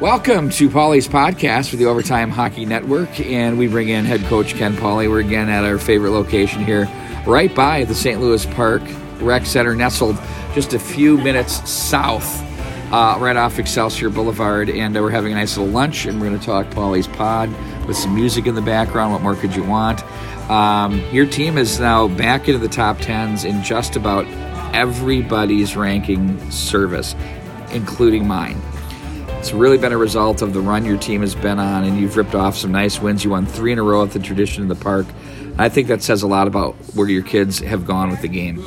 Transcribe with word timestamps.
Welcome 0.00 0.48
to 0.52 0.70
Pauly's 0.70 1.06
podcast 1.06 1.68
for 1.68 1.76
the 1.76 1.84
Overtime 1.84 2.30
Hockey 2.30 2.64
Network, 2.64 3.20
and 3.20 3.58
we 3.58 3.68
bring 3.68 3.90
in 3.90 4.06
head 4.06 4.22
coach 4.22 4.54
Ken 4.54 4.72
Pauly. 4.72 5.10
We're 5.10 5.20
again 5.20 5.50
at 5.50 5.62
our 5.62 5.76
favorite 5.76 6.12
location 6.12 6.64
here, 6.64 6.88
right 7.26 7.54
by 7.54 7.84
the 7.84 7.94
St. 7.94 8.18
Louis 8.18 8.46
Park 8.46 8.80
Rec 9.20 9.44
Center, 9.44 9.76
nestled 9.76 10.18
just 10.54 10.72
a 10.72 10.78
few 10.78 11.18
minutes 11.18 11.68
south, 11.70 12.40
uh, 12.90 13.18
right 13.20 13.36
off 13.36 13.58
Excelsior 13.58 14.08
Boulevard. 14.08 14.70
And 14.70 14.96
uh, 14.96 15.02
we're 15.02 15.10
having 15.10 15.32
a 15.32 15.34
nice 15.34 15.58
little 15.58 15.70
lunch, 15.70 16.06
and 16.06 16.18
we're 16.18 16.28
going 16.28 16.40
to 16.40 16.46
talk 16.46 16.70
Pauly's 16.70 17.06
pod 17.06 17.50
with 17.86 17.98
some 17.98 18.14
music 18.14 18.46
in 18.46 18.54
the 18.54 18.62
background. 18.62 19.12
What 19.12 19.20
more 19.20 19.36
could 19.36 19.54
you 19.54 19.64
want? 19.64 20.02
Um, 20.50 20.98
your 21.12 21.26
team 21.26 21.58
is 21.58 21.78
now 21.78 22.08
back 22.08 22.48
into 22.48 22.58
the 22.58 22.68
top 22.68 22.96
tens 23.00 23.44
in 23.44 23.62
just 23.62 23.96
about 23.96 24.24
everybody's 24.74 25.76
ranking 25.76 26.50
service, 26.50 27.14
including 27.70 28.26
mine. 28.26 28.58
It's 29.40 29.54
really 29.54 29.78
been 29.78 29.92
a 29.92 29.96
result 29.96 30.42
of 30.42 30.52
the 30.52 30.60
run 30.60 30.84
your 30.84 30.98
team 30.98 31.22
has 31.22 31.34
been 31.34 31.58
on, 31.58 31.84
and 31.84 31.98
you've 31.98 32.14
ripped 32.18 32.34
off 32.34 32.58
some 32.58 32.72
nice 32.72 33.00
wins. 33.00 33.24
You 33.24 33.30
won 33.30 33.46
three 33.46 33.72
in 33.72 33.78
a 33.78 33.82
row 33.82 34.04
at 34.04 34.10
the 34.10 34.18
tradition 34.18 34.62
in 34.62 34.68
the 34.68 34.74
park. 34.74 35.06
I 35.56 35.70
think 35.70 35.88
that 35.88 36.02
says 36.02 36.22
a 36.22 36.26
lot 36.26 36.46
about 36.46 36.74
where 36.94 37.08
your 37.08 37.22
kids 37.22 37.58
have 37.60 37.86
gone 37.86 38.10
with 38.10 38.20
the 38.20 38.28
game. 38.28 38.62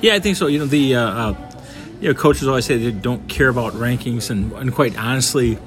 Yeah, 0.00 0.14
I 0.14 0.18
think 0.18 0.38
so. 0.38 0.46
You 0.46 0.60
know, 0.60 0.64
the 0.64 0.96
uh, 0.96 1.02
uh, 1.02 1.52
you 2.00 2.08
know 2.08 2.14
coaches 2.14 2.48
always 2.48 2.64
say 2.64 2.78
they 2.78 2.90
don't 2.90 3.28
care 3.28 3.50
about 3.50 3.74
rankings, 3.74 4.30
and, 4.30 4.50
and 4.54 4.74
quite 4.74 4.98
honestly, 4.98 5.58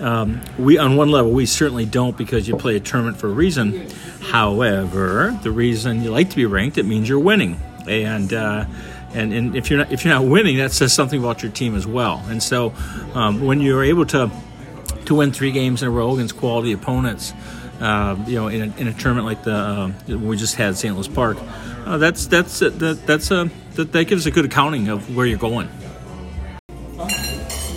um, 0.00 0.40
we 0.58 0.76
on 0.76 0.96
one 0.96 1.12
level 1.12 1.30
we 1.30 1.46
certainly 1.46 1.86
don't 1.86 2.16
because 2.16 2.48
you 2.48 2.56
play 2.56 2.74
a 2.74 2.80
tournament 2.80 3.18
for 3.18 3.28
a 3.28 3.32
reason. 3.32 3.88
However, 4.20 5.38
the 5.44 5.52
reason 5.52 6.02
you 6.02 6.10
like 6.10 6.30
to 6.30 6.36
be 6.36 6.44
ranked 6.44 6.76
it 6.76 6.86
means 6.86 7.08
you're 7.08 7.20
winning, 7.20 7.60
and 7.86 8.32
uh, 8.32 8.64
and, 9.12 9.32
and 9.32 9.56
if 9.56 9.70
you're 9.70 9.78
not 9.78 9.92
if 9.92 10.04
you're 10.04 10.14
not 10.14 10.24
winning, 10.24 10.58
that 10.58 10.72
says 10.72 10.92
something 10.92 11.18
about 11.18 11.42
your 11.42 11.52
team 11.52 11.74
as 11.74 11.86
well. 11.86 12.24
And 12.28 12.42
so, 12.42 12.72
um, 13.14 13.44
when 13.44 13.60
you're 13.60 13.84
able 13.84 14.06
to 14.06 14.30
to 15.06 15.14
win 15.14 15.32
three 15.32 15.52
games 15.52 15.82
in 15.82 15.88
a 15.88 15.90
row 15.90 16.14
against 16.14 16.36
quality 16.36 16.72
opponents, 16.72 17.32
uh, 17.80 18.16
you 18.26 18.36
know, 18.36 18.48
in 18.48 18.62
a, 18.62 18.76
in 18.76 18.86
a 18.86 18.92
tournament 18.92 19.26
like 19.26 19.42
the 19.42 19.54
uh, 19.54 19.92
we 20.16 20.36
just 20.36 20.54
had 20.54 20.76
St. 20.76 20.94
Louis 20.94 21.08
Park, 21.08 21.38
uh, 21.86 21.98
that's 21.98 22.26
that's 22.26 22.60
that, 22.60 23.02
that's 23.06 23.30
a 23.30 23.50
that, 23.74 23.92
that 23.92 24.04
gives 24.04 24.26
a 24.26 24.30
good 24.30 24.44
accounting 24.44 24.88
of 24.88 25.14
where 25.16 25.26
you're 25.26 25.38
going. 25.38 25.68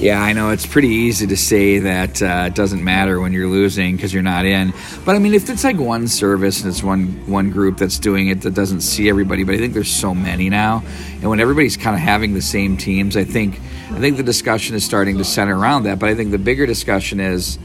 Yeah, 0.03 0.21
I 0.21 0.33
know 0.33 0.49
it's 0.49 0.65
pretty 0.65 0.89
easy 0.89 1.27
to 1.27 1.37
say 1.37 1.79
that 1.79 2.21
uh, 2.21 2.45
it 2.47 2.55
doesn't 2.55 2.83
matter 2.83 3.21
when 3.21 3.31
you're 3.31 3.47
losing 3.47 3.95
because 3.95 4.13
you're 4.13 4.21
not 4.21 4.45
in. 4.45 4.73
But 5.05 5.15
I 5.15 5.19
mean, 5.19 5.33
if 5.33 5.49
it's 5.49 5.63
like 5.63 5.77
one 5.77 6.09
service 6.09 6.61
and 6.61 6.69
it's 6.69 6.83
one 6.83 7.07
one 7.25 7.51
group 7.51 7.77
that's 7.77 7.99
doing 7.99 8.27
it 8.27 8.41
that 8.41 8.53
doesn't 8.53 8.81
see 8.81 9.07
everybody, 9.07 9.45
but 9.45 9.55
I 9.55 9.59
think 9.59 9.73
there's 9.73 9.91
so 9.91 10.13
many 10.13 10.49
now, 10.49 10.83
and 11.21 11.29
when 11.29 11.39
everybody's 11.39 11.77
kind 11.77 11.95
of 11.95 12.01
having 12.01 12.33
the 12.33 12.41
same 12.41 12.75
teams, 12.75 13.15
I 13.15 13.23
think 13.23 13.61
I 13.91 13.99
think 13.99 14.17
the 14.17 14.23
discussion 14.23 14.75
is 14.75 14.83
starting 14.83 15.17
to 15.19 15.23
center 15.23 15.57
around 15.57 15.83
that. 15.83 15.99
But 15.99 16.09
I 16.09 16.15
think 16.15 16.31
the 16.31 16.37
bigger 16.37 16.65
discussion 16.65 17.19
is. 17.19 17.57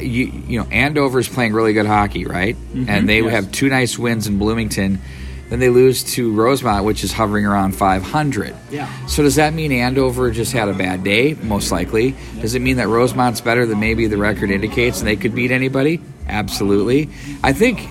You, 0.00 0.26
you 0.46 0.60
know, 0.60 0.64
Andover's 0.66 1.28
playing 1.28 1.54
really 1.54 1.72
good 1.72 1.86
hockey, 1.86 2.24
right? 2.24 2.54
Mm-hmm, 2.54 2.88
and 2.88 3.08
they 3.08 3.20
yes. 3.20 3.32
have 3.32 3.50
two 3.50 3.68
nice 3.68 3.98
wins 3.98 4.28
in 4.28 4.38
Bloomington 4.38 5.00
then 5.48 5.60
they 5.60 5.68
lose 5.70 6.04
to 6.14 6.32
Rosemount, 6.32 6.84
which 6.84 7.02
is 7.02 7.12
hovering 7.12 7.46
around 7.46 7.74
500. 7.74 8.54
Yeah. 8.70 9.06
So 9.06 9.22
does 9.22 9.36
that 9.36 9.54
mean 9.54 9.72
Andover 9.72 10.30
just 10.30 10.52
had 10.52 10.68
a 10.68 10.74
bad 10.74 11.02
day? 11.04 11.34
Most 11.34 11.72
likely. 11.72 12.14
Does 12.40 12.54
it 12.54 12.60
mean 12.60 12.76
that 12.76 12.88
Rosemount's 12.88 13.40
better 13.40 13.64
than 13.66 13.80
maybe 13.80 14.06
the 14.06 14.18
record 14.18 14.50
indicates 14.50 14.98
and 14.98 15.08
they 15.08 15.16
could 15.16 15.34
beat 15.34 15.50
anybody? 15.50 16.00
Absolutely. 16.28 17.08
I 17.42 17.52
think 17.52 17.88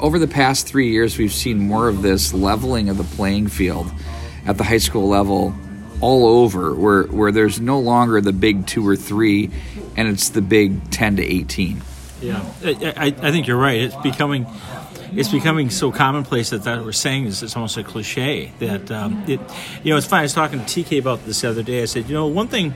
over 0.00 0.18
the 0.18 0.28
past 0.28 0.66
three 0.66 0.90
years, 0.90 1.18
we've 1.18 1.32
seen 1.32 1.58
more 1.58 1.88
of 1.88 2.02
this 2.02 2.32
leveling 2.34 2.88
of 2.88 2.96
the 2.96 3.04
playing 3.04 3.48
field 3.48 3.90
at 4.46 4.58
the 4.58 4.64
high 4.64 4.78
school 4.78 5.08
level 5.08 5.54
all 6.00 6.26
over, 6.26 6.74
where 6.74 7.02
where 7.04 7.30
there's 7.30 7.60
no 7.60 7.78
longer 7.78 8.20
the 8.20 8.32
big 8.32 8.66
two 8.66 8.86
or 8.86 8.96
three, 8.96 9.50
and 9.96 10.08
it's 10.08 10.30
the 10.30 10.40
big 10.40 10.90
10 10.90 11.16
to 11.16 11.22
18. 11.22 11.82
Yeah, 12.22 12.44
I, 12.64 12.94
I, 12.96 13.06
I 13.06 13.30
think 13.30 13.46
you're 13.46 13.58
right. 13.58 13.80
It's 13.80 13.96
becoming 13.96 14.46
it's 15.14 15.28
becoming 15.28 15.70
so 15.70 15.90
commonplace 15.90 16.50
that 16.50 16.64
that 16.64 16.84
we're 16.84 16.92
saying 16.92 17.26
is 17.26 17.42
it's 17.42 17.56
almost 17.56 17.76
a 17.76 17.82
cliche 17.82 18.52
that 18.58 18.90
um, 18.90 19.24
it 19.26 19.40
you 19.82 19.90
know 19.90 19.96
it's 19.96 20.06
funny 20.06 20.20
I 20.20 20.22
was 20.24 20.34
talking 20.34 20.64
to 20.64 20.64
TK 20.64 21.00
about 21.00 21.24
this 21.24 21.40
the 21.40 21.50
other 21.50 21.62
day 21.62 21.82
I 21.82 21.86
said 21.86 22.08
you 22.08 22.14
know 22.14 22.26
one 22.26 22.48
thing 22.48 22.74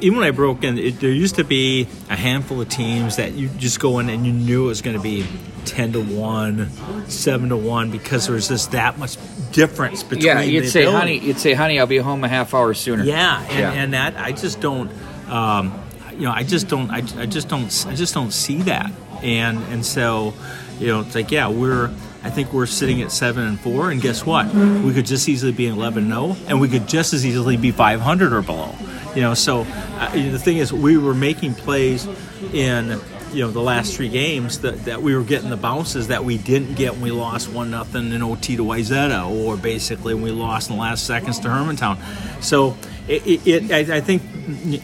even 0.00 0.18
when 0.18 0.26
I 0.26 0.30
broke 0.30 0.62
in 0.62 0.78
it, 0.78 1.00
there 1.00 1.10
used 1.10 1.36
to 1.36 1.44
be 1.44 1.88
a 2.10 2.16
handful 2.16 2.60
of 2.60 2.68
teams 2.68 3.16
that 3.16 3.32
you 3.32 3.48
just 3.50 3.80
go 3.80 3.98
in 3.98 4.08
and 4.10 4.26
you 4.26 4.32
knew 4.32 4.64
it 4.64 4.68
was 4.68 4.82
going 4.82 4.96
to 4.96 5.02
be 5.02 5.26
10 5.64 5.92
to 5.92 6.02
1 6.02 7.08
7 7.08 7.48
to 7.48 7.56
1 7.56 7.90
because 7.90 8.26
there 8.26 8.34
was 8.34 8.48
just 8.48 8.72
that 8.72 8.98
much 8.98 9.16
difference 9.52 10.02
between 10.02 10.26
yeah 10.26 10.40
you'd 10.40 10.68
say 10.68 10.82
ability. 10.82 10.98
honey 10.98 11.18
you'd 11.26 11.38
say 11.38 11.54
honey 11.54 11.80
I'll 11.80 11.86
be 11.86 11.98
home 11.98 12.24
a 12.24 12.28
half 12.28 12.54
hour 12.54 12.74
sooner 12.74 13.04
yeah 13.04 13.42
and, 13.42 13.58
yeah. 13.58 13.72
and 13.72 13.92
that 13.94 14.16
I 14.16 14.32
just 14.32 14.60
don't 14.60 14.90
um, 15.28 15.82
you 16.12 16.22
know 16.22 16.32
I 16.32 16.42
just 16.42 16.68
don't 16.68 16.90
I, 16.90 16.98
I 17.20 17.26
just 17.26 17.48
don't 17.48 17.86
I 17.86 17.94
just 17.94 18.14
don't 18.14 18.32
see 18.32 18.62
that 18.62 18.92
and 19.22 19.58
and 19.64 19.84
so 19.84 20.34
you 20.78 20.88
know, 20.88 21.00
it's 21.00 21.14
like, 21.14 21.30
yeah, 21.30 21.48
we're, 21.48 21.86
I 22.22 22.30
think 22.30 22.52
we're 22.52 22.66
sitting 22.66 23.02
at 23.02 23.12
seven 23.12 23.44
and 23.44 23.58
four, 23.58 23.90
and 23.90 24.00
guess 24.00 24.26
what? 24.26 24.52
We 24.54 24.92
could 24.92 25.06
just 25.06 25.28
easily 25.28 25.52
be 25.52 25.66
11 25.66 26.04
and 26.04 26.12
0, 26.12 26.36
and 26.48 26.60
we 26.60 26.68
could 26.68 26.88
just 26.88 27.12
as 27.12 27.24
easily 27.24 27.56
be 27.56 27.70
500 27.70 28.32
or 28.32 28.42
below. 28.42 28.74
You 29.14 29.22
know, 29.22 29.34
so 29.34 29.60
uh, 29.62 30.12
the 30.12 30.38
thing 30.38 30.58
is, 30.58 30.72
we 30.72 30.98
were 30.98 31.14
making 31.14 31.54
plays 31.54 32.06
in 32.52 33.00
you 33.32 33.42
know 33.42 33.50
the 33.50 33.60
last 33.60 33.96
three 33.96 34.08
games 34.08 34.60
that, 34.60 34.84
that 34.84 35.02
we 35.02 35.14
were 35.14 35.22
getting 35.22 35.50
the 35.50 35.56
bounces 35.56 36.08
that 36.08 36.24
we 36.24 36.38
didn't 36.38 36.74
get 36.74 36.92
when 36.92 37.02
we 37.02 37.10
lost 37.10 37.50
one 37.50 37.70
nothing 37.70 38.12
in 38.12 38.22
OT 38.22 38.56
to 38.56 38.64
Wayzata 38.64 39.28
or 39.28 39.56
basically 39.56 40.14
when 40.14 40.22
we 40.22 40.30
lost 40.30 40.70
in 40.70 40.76
the 40.76 40.82
last 40.82 41.06
seconds 41.06 41.40
to 41.40 41.48
Hermantown. 41.48 41.98
So 42.42 42.76
it, 43.08 43.26
it, 43.26 43.46
it 43.46 43.72
I, 43.72 43.96
I, 43.96 44.00
think 44.00 44.22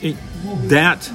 it, 0.03 0.17
that 0.69 1.11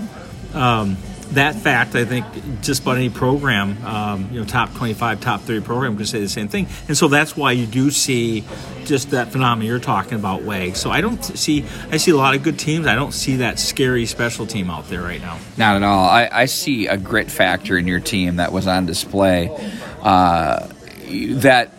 um, 0.53 0.97
that 1.31 1.55
fact, 1.55 1.95
I 1.95 2.05
think 2.05 2.25
just 2.61 2.81
about 2.81 2.97
any 2.97 3.09
program, 3.09 3.83
um, 3.85 4.29
you 4.31 4.39
know, 4.39 4.45
top 4.45 4.73
25, 4.75 5.19
top 5.21 5.41
30 5.41 5.61
program 5.61 5.97
could 5.97 6.07
say 6.07 6.19
the 6.19 6.29
same 6.29 6.47
thing. 6.47 6.67
And 6.87 6.97
so 6.97 7.07
that's 7.07 7.35
why 7.35 7.51
you 7.51 7.65
do 7.65 7.91
see 7.91 8.43
just 8.85 9.11
that 9.11 9.31
phenomenon 9.31 9.67
you're 9.67 9.79
talking 9.79 10.13
about, 10.13 10.43
Way. 10.43 10.73
So 10.73 10.89
I 10.89 11.01
don't 11.01 11.23
see, 11.23 11.65
I 11.91 11.97
see 11.97 12.11
a 12.11 12.15
lot 12.15 12.35
of 12.35 12.43
good 12.43 12.57
teams. 12.57 12.87
I 12.87 12.95
don't 12.95 13.11
see 13.11 13.37
that 13.37 13.59
scary 13.59 14.05
special 14.05 14.45
team 14.45 14.69
out 14.69 14.87
there 14.89 15.01
right 15.01 15.21
now. 15.21 15.37
Not 15.57 15.75
at 15.77 15.83
all. 15.83 16.07
I, 16.07 16.29
I 16.31 16.45
see 16.45 16.87
a 16.87 16.97
grit 16.97 17.29
factor 17.29 17.77
in 17.77 17.87
your 17.87 17.99
team 17.99 18.37
that 18.37 18.51
was 18.51 18.67
on 18.67 18.85
display 18.85 19.49
uh, 20.01 20.67
that 21.09 21.73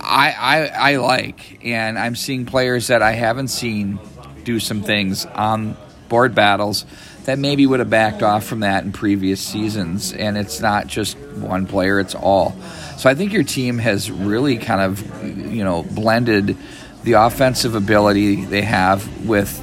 I, 0.00 0.34
I, 0.38 0.92
I 0.92 0.96
like. 0.96 1.64
And 1.64 1.98
I'm 1.98 2.16
seeing 2.16 2.44
players 2.44 2.88
that 2.88 3.02
I 3.02 3.12
haven't 3.12 3.48
seen 3.48 3.98
do 4.44 4.60
some 4.60 4.82
things 4.82 5.24
on 5.24 5.76
board 6.08 6.34
battles 6.34 6.84
that 7.24 7.38
maybe 7.38 7.66
would 7.66 7.80
have 7.80 7.90
backed 7.90 8.22
off 8.22 8.44
from 8.44 8.60
that 8.60 8.84
in 8.84 8.92
previous 8.92 9.40
seasons. 9.40 10.12
And 10.12 10.36
it's 10.36 10.60
not 10.60 10.86
just 10.86 11.18
one 11.18 11.66
player, 11.66 11.98
it's 11.98 12.14
all. 12.14 12.56
So 12.98 13.10
I 13.10 13.14
think 13.14 13.32
your 13.32 13.42
team 13.42 13.78
has 13.78 14.10
really 14.10 14.58
kind 14.58 14.80
of, 14.80 15.24
you 15.52 15.64
know, 15.64 15.82
blended 15.82 16.56
the 17.02 17.12
offensive 17.12 17.74
ability 17.74 18.44
they 18.44 18.62
have 18.62 19.26
with 19.26 19.60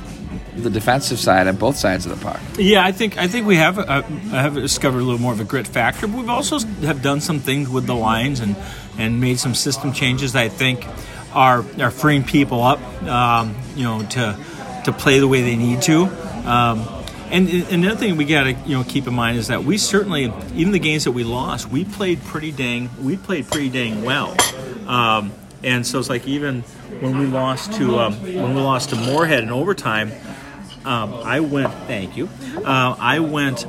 the 0.55 0.69
defensive 0.69 1.19
side 1.19 1.47
on 1.47 1.55
both 1.55 1.77
sides 1.77 2.05
of 2.05 2.17
the 2.17 2.23
puck. 2.23 2.39
Yeah, 2.57 2.85
I 2.85 2.91
think 2.91 3.17
I 3.17 3.27
think 3.27 3.47
we 3.47 3.55
have 3.55 3.79
uh, 3.79 4.01
have 4.01 4.55
discovered 4.55 4.99
a 4.99 5.03
little 5.03 5.19
more 5.19 5.33
of 5.33 5.39
a 5.39 5.43
grit 5.43 5.67
factor. 5.67 6.07
But 6.07 6.17
we've 6.17 6.29
also 6.29 6.59
have 6.59 7.01
done 7.01 7.21
some 7.21 7.39
things 7.39 7.69
with 7.69 7.87
the 7.87 7.95
lines 7.95 8.39
and 8.39 8.55
and 8.97 9.21
made 9.21 9.39
some 9.39 9.55
system 9.55 9.93
changes 9.93 10.33
that 10.33 10.43
I 10.43 10.49
think 10.49 10.85
are 11.33 11.65
are 11.79 11.91
freeing 11.91 12.23
people 12.23 12.61
up, 12.61 12.81
um, 13.03 13.55
you 13.75 13.83
know, 13.83 14.03
to 14.03 14.37
to 14.85 14.91
play 14.91 15.19
the 15.19 15.27
way 15.27 15.41
they 15.41 15.55
need 15.55 15.81
to. 15.83 16.05
Um, 16.45 17.00
and, 17.31 17.49
and 17.49 17.85
another 17.85 17.95
thing 17.95 18.17
we 18.17 18.25
got 18.25 18.43
to 18.43 18.51
you 18.51 18.77
know 18.77 18.83
keep 18.83 19.07
in 19.07 19.13
mind 19.13 19.37
is 19.37 19.47
that 19.47 19.63
we 19.63 19.77
certainly 19.77 20.33
even 20.53 20.71
the 20.71 20.79
games 20.79 21.05
that 21.05 21.11
we 21.11 21.23
lost, 21.23 21.69
we 21.69 21.85
played 21.85 22.21
pretty 22.23 22.51
dang 22.51 22.89
we 23.03 23.17
played 23.17 23.47
pretty 23.47 23.69
dang 23.69 24.03
well. 24.03 24.35
Um, 24.87 25.31
and 25.63 25.85
so 25.85 25.99
it's 25.99 26.09
like 26.09 26.27
even 26.27 26.61
when 27.01 27.17
we 27.17 27.25
lost 27.25 27.73
to 27.73 27.99
um, 27.99 28.13
when 28.21 28.55
we 28.55 28.61
lost 28.61 28.89
to 28.89 28.95
Moorhead 28.95 29.43
in 29.43 29.49
overtime, 29.49 30.11
um, 30.85 31.13
I 31.13 31.39
went. 31.39 31.73
Thank 31.85 32.17
you. 32.17 32.29
Uh, 32.57 32.95
I 32.99 33.19
went. 33.19 33.65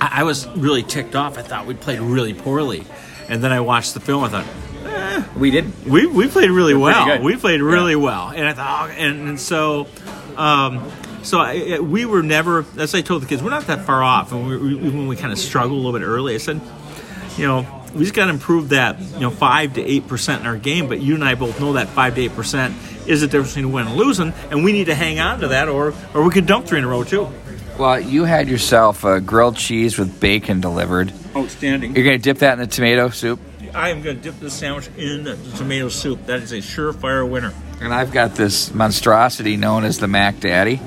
I, 0.00 0.20
I, 0.20 0.22
was 0.22 0.46
really 0.48 0.82
ticked 0.82 1.16
off. 1.16 1.38
I 1.38 1.42
thought 1.42 1.66
we 1.66 1.74
played 1.74 2.00
really 2.00 2.34
poorly, 2.34 2.84
and 3.28 3.42
then 3.42 3.52
I 3.52 3.60
watched 3.60 3.94
the 3.94 4.00
film. 4.00 4.24
I 4.24 4.28
thought. 4.28 4.46
Eh, 4.84 5.24
we 5.36 5.50
did. 5.50 5.86
We, 5.86 6.06
we 6.06 6.28
played 6.28 6.50
really 6.50 6.74
well. 6.74 7.20
We 7.22 7.36
played 7.36 7.60
really 7.60 7.92
yeah. 7.92 7.98
well, 7.98 8.28
and 8.28 8.46
I 8.46 8.52
thought, 8.52 8.90
oh, 8.90 8.92
and, 8.92 9.28
and 9.28 9.40
so 9.40 9.88
um, 10.36 10.90
so 11.24 11.40
I, 11.40 11.80
we 11.80 12.04
were 12.04 12.22
never, 12.22 12.64
as 12.78 12.94
I 12.94 13.00
told 13.00 13.22
the 13.22 13.26
kids, 13.26 13.42
we're 13.42 13.50
not 13.50 13.66
that 13.66 13.84
far 13.84 14.02
off. 14.02 14.32
And 14.32 14.46
we, 14.46 14.56
we, 14.56 14.74
when 14.76 15.08
we 15.08 15.16
kind 15.16 15.32
of 15.32 15.38
struggled 15.38 15.72
a 15.72 15.82
little 15.82 15.98
bit 15.98 16.04
early, 16.04 16.34
I 16.34 16.38
said, 16.38 16.60
you 17.36 17.46
know, 17.46 17.66
we 17.94 18.00
just 18.00 18.14
got 18.14 18.26
to 18.26 18.30
improve 18.30 18.70
that, 18.70 19.00
you 19.00 19.20
know, 19.20 19.30
five 19.30 19.74
to 19.74 19.82
eight 19.82 20.06
percent 20.06 20.40
in 20.40 20.46
our 20.46 20.56
game. 20.56 20.88
But 20.88 21.00
you 21.00 21.14
and 21.14 21.24
I 21.24 21.34
both 21.34 21.60
know 21.60 21.74
that 21.74 21.88
five 21.88 22.14
to 22.16 22.22
eight 22.22 22.34
percent 22.34 22.74
is 23.06 23.20
the 23.20 23.26
difference 23.26 23.54
between 23.54 23.72
winning 23.72 23.92
and 23.92 23.98
losing, 23.98 24.32
and 24.50 24.64
we 24.64 24.72
need 24.72 24.86
to 24.86 24.94
hang 24.94 25.18
on 25.20 25.40
to 25.40 25.48
that, 25.48 25.68
or 25.68 25.94
or 26.14 26.22
we 26.22 26.30
could 26.30 26.46
dump 26.46 26.66
three 26.66 26.78
in 26.78 26.84
a 26.84 26.88
row 26.88 27.04
too. 27.04 27.28
Well, 27.78 27.98
you 27.98 28.24
had 28.24 28.48
yourself 28.48 29.04
a 29.04 29.20
grilled 29.20 29.56
cheese 29.56 29.98
with 29.98 30.20
bacon 30.20 30.60
delivered. 30.60 31.12
Outstanding. 31.36 31.96
You're 31.96 32.04
going 32.04 32.18
to 32.18 32.22
dip 32.22 32.38
that 32.38 32.52
in 32.54 32.60
the 32.60 32.66
tomato 32.66 33.08
soup. 33.08 33.40
I 33.74 33.88
am 33.88 34.02
going 34.02 34.16
to 34.16 34.22
dip 34.22 34.38
this 34.38 34.54
sandwich 34.54 34.88
in 34.96 35.24
the 35.24 35.36
tomato 35.56 35.88
soup. 35.88 36.26
That 36.26 36.40
is 36.40 36.52
a 36.52 36.58
surefire 36.58 37.28
winner. 37.28 37.52
And 37.80 37.92
I've 37.92 38.12
got 38.12 38.36
this 38.36 38.72
monstrosity 38.72 39.56
known 39.56 39.84
as 39.84 39.98
the 39.98 40.06
Mac 40.06 40.38
Daddy 40.38 40.80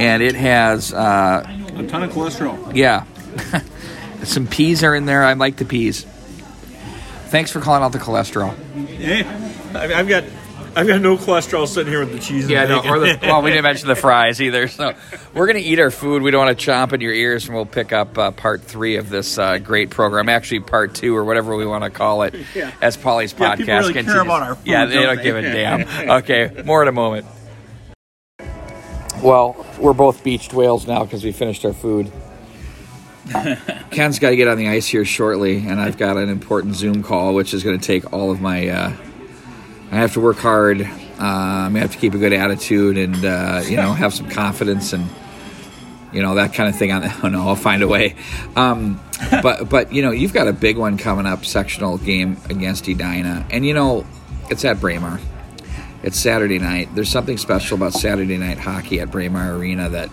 and 0.00 0.22
it 0.22 0.34
has 0.34 0.92
uh, 0.92 1.44
a 1.76 1.86
ton 1.86 2.02
of 2.02 2.10
cholesterol. 2.12 2.74
Yeah, 2.74 3.04
some 4.24 4.46
peas 4.46 4.82
are 4.82 4.94
in 4.94 5.06
there. 5.06 5.22
I 5.24 5.34
like 5.34 5.56
the 5.56 5.64
peas. 5.64 6.04
Thanks 7.28 7.50
for 7.52 7.60
calling 7.60 7.82
out 7.82 7.92
the 7.92 7.98
cholesterol. 7.98 8.56
Hey, 8.86 9.22
I've 9.74 10.08
got 10.08 10.24
I've 10.74 10.86
got 10.86 11.00
no 11.00 11.16
cholesterol 11.16 11.66
sitting 11.68 11.92
here 11.92 12.00
with 12.00 12.12
the 12.12 12.18
cheese. 12.18 12.48
Yeah, 12.48 12.64
no, 12.66 12.78
or 12.78 12.98
the, 13.00 13.18
well, 13.22 13.42
we 13.42 13.50
didn't 13.50 13.64
mention 13.64 13.88
the 13.88 13.94
fries 13.94 14.40
either. 14.40 14.66
So 14.68 14.94
we're 15.34 15.46
gonna 15.46 15.58
eat 15.60 15.78
our 15.78 15.90
food. 15.90 16.22
We 16.22 16.30
don't 16.30 16.44
want 16.46 16.58
to 16.58 16.70
chomp 16.70 16.92
in 16.92 17.00
your 17.00 17.12
ears, 17.12 17.46
and 17.46 17.54
we'll 17.54 17.66
pick 17.66 17.92
up 17.92 18.16
uh, 18.18 18.30
part 18.32 18.62
three 18.62 18.96
of 18.96 19.10
this 19.10 19.36
uh, 19.38 19.58
great 19.58 19.90
program. 19.90 20.28
Actually, 20.28 20.60
part 20.60 20.94
two 20.94 21.14
or 21.16 21.24
whatever 21.24 21.54
we 21.54 21.66
want 21.66 21.84
to 21.84 21.90
call 21.90 22.22
it, 22.22 22.34
Yeah. 22.54 22.72
as 22.82 22.96
Pauly's 22.96 23.32
Yeah, 23.32 23.54
podcast 23.54 23.56
people 23.58 23.74
really 23.78 23.92
care 23.92 24.02
continues. 24.02 24.22
about 24.22 24.42
our 24.42 24.54
food, 24.56 24.66
yeah, 24.66 24.86
they 24.86 24.94
don't 24.94 25.04
don't 25.06 25.16
they? 25.18 25.22
give 25.22 25.36
a 25.36 25.42
damn. 25.42 26.10
Okay, 26.22 26.62
more 26.64 26.82
in 26.82 26.88
a 26.88 26.92
moment. 26.92 27.26
Well, 29.22 29.66
we're 29.78 29.92
both 29.92 30.24
beached 30.24 30.54
whales 30.54 30.86
now 30.86 31.04
because 31.04 31.24
we 31.24 31.32
finished 31.32 31.64
our 31.64 31.74
food. 31.74 32.10
Ken's 33.90 34.18
got 34.18 34.30
to 34.30 34.36
get 34.36 34.48
on 34.48 34.56
the 34.56 34.68
ice 34.68 34.86
here 34.86 35.04
shortly, 35.04 35.58
and 35.58 35.80
I've 35.80 35.98
got 35.98 36.16
an 36.16 36.28
important 36.28 36.74
Zoom 36.74 37.02
call, 37.02 37.34
which 37.34 37.52
is 37.52 37.62
going 37.62 37.78
to 37.78 37.86
take 37.86 38.12
all 38.12 38.30
of 38.30 38.40
my. 38.40 38.68
Uh, 38.68 38.92
I 39.92 39.96
have 39.96 40.14
to 40.14 40.20
work 40.20 40.38
hard. 40.38 40.80
Uh, 40.82 40.86
I'm 41.18 41.72
gonna 41.72 41.80
have 41.80 41.92
to 41.92 41.98
keep 41.98 42.14
a 42.14 42.18
good 42.18 42.32
attitude, 42.32 42.96
and 42.96 43.24
uh, 43.24 43.62
you 43.66 43.76
know, 43.76 43.92
have 43.92 44.14
some 44.14 44.30
confidence, 44.30 44.94
and 44.94 45.06
you 46.12 46.22
know 46.22 46.36
that 46.36 46.54
kind 46.54 46.68
of 46.68 46.76
thing. 46.76 46.92
I 46.92 47.20
don't 47.20 47.32
know. 47.32 47.46
I'll 47.46 47.56
find 47.56 47.82
a 47.82 47.88
way. 47.88 48.16
Um, 48.56 48.98
but 49.42 49.68
but 49.68 49.92
you 49.92 50.00
know, 50.00 50.12
you've 50.12 50.32
got 50.32 50.48
a 50.48 50.52
big 50.52 50.78
one 50.78 50.96
coming 50.96 51.26
up, 51.26 51.44
sectional 51.44 51.98
game 51.98 52.38
against 52.48 52.88
Edina, 52.88 53.46
and 53.50 53.66
you 53.66 53.74
know, 53.74 54.06
it's 54.48 54.64
at 54.64 54.80
Braemar. 54.80 55.20
It's 56.02 56.18
Saturday 56.18 56.58
night. 56.58 56.94
There's 56.94 57.10
something 57.10 57.36
special 57.36 57.76
about 57.76 57.92
Saturday 57.92 58.38
night 58.38 58.58
hockey 58.58 59.00
at 59.00 59.10
Braemar 59.10 59.54
Arena 59.54 59.90
that 59.90 60.10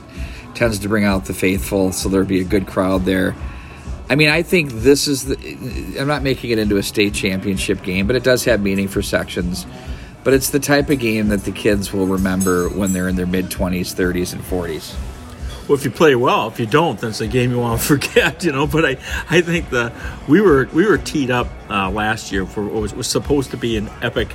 tends 0.54 0.80
to 0.80 0.90
bring 0.90 1.06
out 1.06 1.26
the 1.26 1.34
faithful, 1.34 1.94
so 1.94 2.10
there'll 2.10 2.28
be 2.28 2.42
a 2.42 2.46
good 2.46 2.68
crowd 2.68 3.06
there. 3.06 3.36
I 4.10 4.16
mean, 4.16 4.30
I 4.30 4.42
think 4.42 4.72
this 4.72 5.08
is 5.08 5.26
the. 5.26 5.98
I'm 6.00 6.08
not 6.08 6.24
making 6.24 6.52
it 6.52 6.60
into 6.60 6.78
a 6.78 6.84
state 6.84 7.14
championship 7.14 7.84
game, 7.84 8.06
but 8.08 8.16
it 8.16 8.24
does 8.24 8.44
have 8.46 8.62
meaning 8.62 8.88
for 8.88 9.02
sections. 9.02 9.66
But 10.24 10.34
it's 10.34 10.50
the 10.50 10.60
type 10.60 10.90
of 10.90 11.00
game 11.00 11.30
that 11.30 11.46
the 11.46 11.52
kids 11.52 11.94
will 11.94 12.08
remember 12.08 12.68
when 12.70 12.92
they're 12.92 13.08
in 13.08 13.16
their 13.16 13.26
mid 13.26 13.46
20s, 13.46 13.94
30s, 13.96 14.34
and 14.34 14.42
40s. 14.42 14.94
Well, 15.68 15.78
if 15.78 15.86
you 15.86 15.92
play 15.92 16.16
well, 16.16 16.48
if 16.48 16.60
you 16.60 16.66
don't, 16.66 17.00
then 17.00 17.10
it's 17.12 17.22
a 17.22 17.28
game 17.28 17.52
you 17.52 17.60
want 17.60 17.80
to 17.80 17.88
forget, 18.00 18.44
you 18.44 18.52
know. 18.52 18.68
But 18.68 18.86
I, 18.86 18.92
I 19.30 19.42
think 19.42 19.70
the 19.70 19.94
we 20.28 20.42
were 20.42 20.68
we 20.74 20.86
were 20.86 20.98
teed 20.98 21.32
up 21.32 21.48
uh, 21.70 21.90
last 21.90 22.32
year 22.32 22.46
for 22.46 22.64
what 22.64 22.82
was, 22.82 22.94
was 22.94 23.08
supposed 23.08 23.52
to 23.52 23.58
be 23.58 23.78
an 23.78 23.90
epic 24.02 24.30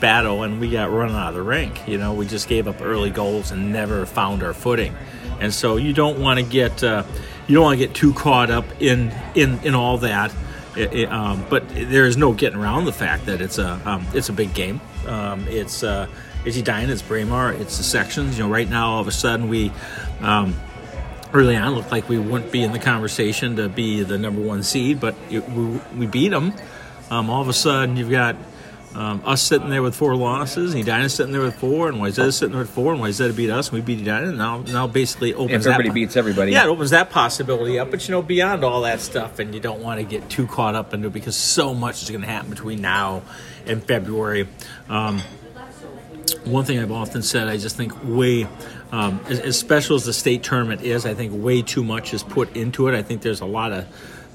battle, 0.00 0.42
and 0.42 0.60
we 0.60 0.70
got 0.70 0.90
run 0.90 1.10
out 1.12 1.28
of 1.30 1.34
the 1.34 1.42
rink. 1.42 1.86
You 1.88 1.98
know, 1.98 2.14
we 2.14 2.26
just 2.26 2.48
gave 2.48 2.66
up 2.68 2.80
early 2.80 3.10
goals 3.10 3.50
and 3.50 3.72
never 3.72 4.06
found 4.06 4.42
our 4.42 4.54
footing. 4.54 4.94
And 5.40 5.52
so 5.52 5.76
you 5.76 5.92
don't 5.92 6.18
want 6.18 6.38
to 6.40 6.44
get 6.44 6.82
uh, 6.82 7.04
you 7.46 7.54
don't 7.54 7.64
want 7.64 7.78
to 7.78 7.86
get 7.86 7.94
too 7.94 8.12
caught 8.14 8.50
up 8.50 8.64
in 8.80 9.12
in 9.34 9.58
in 9.60 9.74
all 9.74 9.98
that. 9.98 10.30
It- 10.76 10.92
it, 10.92 11.10
um, 11.10 11.46
but 11.48 11.64
there 11.70 12.04
is 12.04 12.18
no 12.18 12.32
getting 12.34 12.58
around 12.58 12.84
the 12.84 12.92
fact 12.92 13.24
that 13.26 13.40
it's 13.40 13.56
a 13.58 13.80
um, 13.86 14.06
it's 14.12 14.28
a 14.28 14.32
big 14.34 14.52
game. 14.52 14.80
Um, 15.06 15.46
it's 15.48 15.82
uh, 15.82 16.06
it's 16.44 16.56
Edina, 16.58 16.92
it's 16.92 17.00
Braemar, 17.02 17.52
it's 17.54 17.78
the 17.78 17.82
sections. 17.84 18.36
You 18.36 18.44
know, 18.44 18.50
right 18.50 18.68
now 18.68 18.90
all 18.90 19.00
of 19.00 19.08
a 19.08 19.12
sudden 19.12 19.48
we 19.48 19.72
um, 20.20 20.54
early 21.32 21.56
on 21.56 21.74
looked 21.74 21.90
like 21.92 22.08
we 22.10 22.18
wouldn't 22.18 22.52
be 22.52 22.62
in 22.62 22.72
the 22.72 22.78
conversation 22.78 23.56
to 23.56 23.68
be 23.70 24.02
the 24.02 24.18
number 24.18 24.40
one 24.42 24.62
seed, 24.62 25.00
but 25.00 25.14
it, 25.30 25.48
we, 25.50 25.80
we 25.96 26.06
beat 26.06 26.28
them. 26.28 26.52
Um, 27.10 27.30
all 27.30 27.40
of 27.40 27.48
a 27.48 27.52
sudden, 27.54 27.96
you've 27.96 28.10
got 28.10 28.36
um, 28.96 29.22
us 29.26 29.42
sitting 29.42 29.68
there 29.68 29.82
with 29.82 29.94
four 29.94 30.16
losses, 30.16 30.72
and 30.72 30.82
Edina 30.82 31.10
sitting 31.10 31.30
there 31.30 31.42
with 31.42 31.56
four, 31.56 31.88
and 31.88 31.98
Wayzata 31.98 32.32
sitting 32.32 32.52
there 32.52 32.62
with 32.62 32.70
four, 32.70 32.94
and 32.94 33.02
Wayzata 33.02 33.36
beat 33.36 33.50
us, 33.50 33.68
and 33.68 33.74
we 33.74 33.82
beat 33.82 34.00
Edina, 34.00 34.30
and 34.30 34.38
now 34.38 34.62
now 34.62 34.86
basically 34.86 35.34
opens 35.34 35.66
If 35.66 35.72
everybody 35.72 35.88
that, 35.90 35.94
beats 35.94 36.16
everybody. 36.16 36.52
Yeah, 36.52 36.64
it 36.64 36.68
opens 36.68 36.90
that 36.90 37.10
possibility 37.10 37.78
up. 37.78 37.90
But 37.90 38.08
you 38.08 38.12
know, 38.12 38.22
beyond 38.22 38.64
all 38.64 38.80
that 38.82 39.02
stuff, 39.02 39.38
and 39.38 39.54
you 39.54 39.60
don't 39.60 39.82
want 39.82 40.00
to 40.00 40.06
get 40.06 40.30
too 40.30 40.46
caught 40.46 40.74
up 40.74 40.94
into 40.94 41.08
it 41.08 41.12
because 41.12 41.36
so 41.36 41.74
much 41.74 42.02
is 42.02 42.08
going 42.08 42.22
to 42.22 42.26
happen 42.26 42.48
between 42.48 42.80
now 42.80 43.22
and 43.66 43.84
February. 43.84 44.48
Um, 44.88 45.20
one 46.44 46.64
thing 46.64 46.78
I've 46.78 46.92
often 46.92 47.22
said, 47.22 47.48
I 47.48 47.58
just 47.58 47.76
think 47.76 47.92
way, 48.02 48.46
um, 48.92 49.20
as, 49.28 49.40
as 49.40 49.58
special 49.58 49.96
as 49.96 50.04
the 50.04 50.12
state 50.12 50.42
tournament 50.42 50.80
is, 50.80 51.04
I 51.04 51.12
think 51.12 51.32
way 51.34 51.60
too 51.60 51.84
much 51.84 52.14
is 52.14 52.22
put 52.22 52.56
into 52.56 52.88
it. 52.88 52.94
I 52.94 53.02
think 53.02 53.20
there's 53.20 53.40
a 53.40 53.46
lot 53.46 53.72
of 53.72 53.86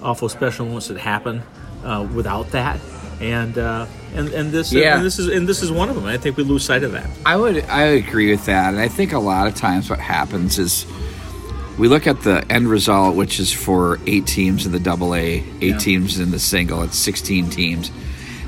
awful 0.03 0.29
special 0.29 0.65
moments 0.65 0.87
that 0.89 0.97
happen 0.97 1.41
uh, 1.83 2.07
without 2.13 2.51
that, 2.51 2.79
and 3.21 3.57
uh, 3.57 3.85
and 4.15 4.29
and 4.29 4.51
this 4.51 4.73
Yeah. 4.73 4.95
and 4.97 5.05
this 5.05 5.19
is 5.19 5.27
and 5.27 5.47
this 5.47 5.61
is 5.61 5.71
one 5.71 5.89
of 5.89 5.95
them. 5.95 6.05
I 6.05 6.17
think 6.17 6.37
we 6.37 6.43
lose 6.43 6.63
sight 6.65 6.83
of 6.83 6.91
that. 6.93 7.07
I 7.25 7.37
would 7.37 7.63
I 7.65 7.83
agree 7.83 8.31
with 8.31 8.45
that, 8.47 8.73
and 8.73 8.81
I 8.81 8.87
think 8.87 9.13
a 9.13 9.19
lot 9.19 9.47
of 9.47 9.55
times 9.55 9.89
what 9.89 9.99
happens 9.99 10.57
is 10.59 10.85
we 11.77 11.87
look 11.87 12.07
at 12.07 12.21
the 12.21 12.43
end 12.51 12.67
result, 12.67 13.15
which 13.15 13.39
is 13.39 13.51
for 13.53 13.99
eight 14.07 14.25
teams 14.27 14.65
in 14.65 14.71
the 14.71 14.79
double 14.79 15.13
A, 15.15 15.43
eight 15.61 15.61
Yeah. 15.61 15.77
teams 15.77 16.19
in 16.19 16.31
the 16.31 16.39
single. 16.39 16.81
It's 16.83 16.97
sixteen 16.97 17.49
teams, 17.49 17.91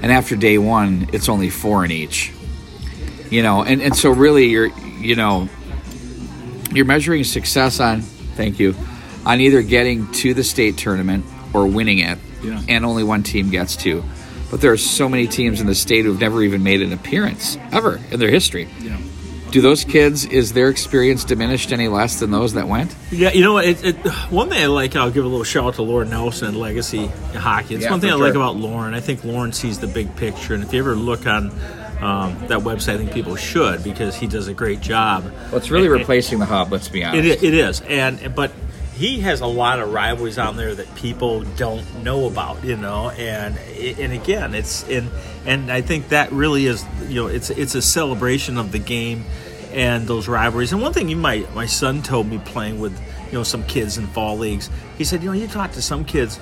and 0.01 0.11
after 0.11 0.35
day 0.35 0.57
one, 0.57 1.07
it's 1.13 1.29
only 1.29 1.49
four 1.49 1.85
in 1.85 1.91
each. 1.91 2.31
You 3.29 3.43
know, 3.43 3.63
and 3.63 3.81
and 3.81 3.95
so 3.95 4.09
really, 4.09 4.47
you're 4.49 4.71
you 4.99 5.15
know 5.15 5.49
you're 6.73 6.85
measuring 6.85 7.23
success 7.23 7.79
on 7.79 8.01
thank 8.01 8.59
you 8.59 8.73
on 9.25 9.39
either 9.39 9.61
getting 9.61 10.11
to 10.11 10.33
the 10.33 10.43
state 10.43 10.75
tournament 10.77 11.23
or 11.53 11.67
winning 11.67 11.99
it, 11.99 12.17
Yeah. 12.43 12.59
and 12.67 12.83
only 12.85 13.03
one 13.03 13.21
team 13.23 13.49
gets 13.51 13.75
to. 13.77 14.03
But 14.53 14.61
there 14.61 14.71
are 14.71 14.77
so 14.77 15.09
many 15.09 15.25
teams 15.25 15.61
in 15.61 15.65
the 15.65 15.73
state 15.73 16.05
who've 16.05 16.19
never 16.19 16.43
even 16.43 16.61
made 16.61 16.83
an 16.83 16.93
appearance 16.93 17.57
ever 17.71 17.99
in 18.11 18.19
their 18.19 18.29
history. 18.29 18.69
Yeah. 18.81 18.99
Do 19.49 19.61
those 19.61 19.83
kids 19.83 20.25
is 20.25 20.53
their 20.53 20.69
experience 20.69 21.23
diminished 21.23 21.71
any 21.71 21.87
less 21.87 22.19
than 22.19 22.29
those 22.29 22.53
that 22.53 22.67
went? 22.67 22.95
Yeah, 23.09 23.31
you 23.31 23.41
know 23.41 23.53
what? 23.53 23.65
It, 23.65 23.83
it, 23.83 23.95
one 24.29 24.49
thing 24.49 24.61
I 24.61 24.67
like, 24.67 24.95
I'll 24.95 25.09
give 25.09 25.25
a 25.25 25.27
little 25.27 25.43
shout 25.43 25.63
out 25.65 25.73
to 25.75 25.81
Loren 25.81 26.11
Nelson 26.11 26.49
and 26.49 26.57
Legacy 26.59 27.07
Hockey. 27.33 27.73
It's 27.73 27.85
Yeah, 27.85 27.89
one 27.89 27.99
thing 27.99 28.11
I 28.11 28.13
for 28.13 28.19
like 28.19 28.35
about 28.35 28.55
Loren. 28.55 28.93
I 28.93 28.99
think 28.99 29.23
Loren 29.23 29.53
sees 29.53 29.79
the 29.79 29.87
big 29.87 30.15
picture, 30.17 30.53
and 30.53 30.63
if 30.63 30.71
you 30.71 30.77
ever 30.77 30.93
look 30.93 31.25
on 31.25 31.49
um, 31.99 32.37
that 32.47 32.59
website, 32.59 32.93
I 32.93 32.97
think 32.97 33.11
people 33.11 33.35
should 33.35 33.83
because 33.83 34.15
he 34.15 34.27
does 34.27 34.49
a 34.49 34.53
great 34.53 34.81
job. 34.81 35.23
Well, 35.23 35.57
it's 35.57 35.71
really 35.71 35.87
And- 35.87 35.95
replacing 35.95 36.37
the 36.37 36.45
hub. 36.45 36.71
Let's 36.71 36.89
be 36.89 37.03
honest. 37.03 37.27
It, 37.27 37.43
it 37.43 37.53
is, 37.55 37.81
and 37.81 38.35
but 38.35 38.51
he 38.93 39.21
has 39.21 39.41
a 39.41 39.47
lot 39.47 39.79
of 39.79 39.91
rivalries 39.91 40.37
on 40.37 40.55
there 40.55 40.73
that 40.75 40.93
people 40.95 41.41
don't 41.57 42.03
know 42.03 42.27
about, 42.27 42.63
you 42.63 42.77
know. 42.77 43.09
And 43.09 43.57
and 43.57 44.13
again, 44.13 44.53
it's 44.53 44.87
and 44.87 45.09
and 45.45 45.71
I 45.71 45.81
think 45.81 46.09
that 46.09 46.31
really 46.31 46.67
is, 46.67 46.85
you 47.07 47.21
know, 47.21 47.27
it's 47.27 47.49
it's 47.49 47.75
a 47.75 47.81
celebration 47.81 48.57
of 48.57 48.71
the 48.71 48.79
game 48.79 49.25
and 49.71 50.07
those 50.07 50.27
rivalries. 50.27 50.71
And 50.71 50.81
one 50.81 50.93
thing 50.93 51.09
you 51.09 51.15
might, 51.15 51.53
my 51.55 51.65
son 51.65 52.03
told 52.03 52.27
me 52.27 52.37
playing 52.45 52.79
with 52.79 52.97
you 53.27 53.33
know 53.33 53.43
some 53.43 53.63
kids 53.65 53.97
in 53.97 54.05
fall 54.07 54.37
leagues, 54.37 54.69
he 54.97 55.03
said, 55.03 55.23
you 55.23 55.29
know, 55.29 55.33
you 55.33 55.47
talk 55.47 55.71
to 55.71 55.81
some 55.81 56.05
kids, 56.05 56.39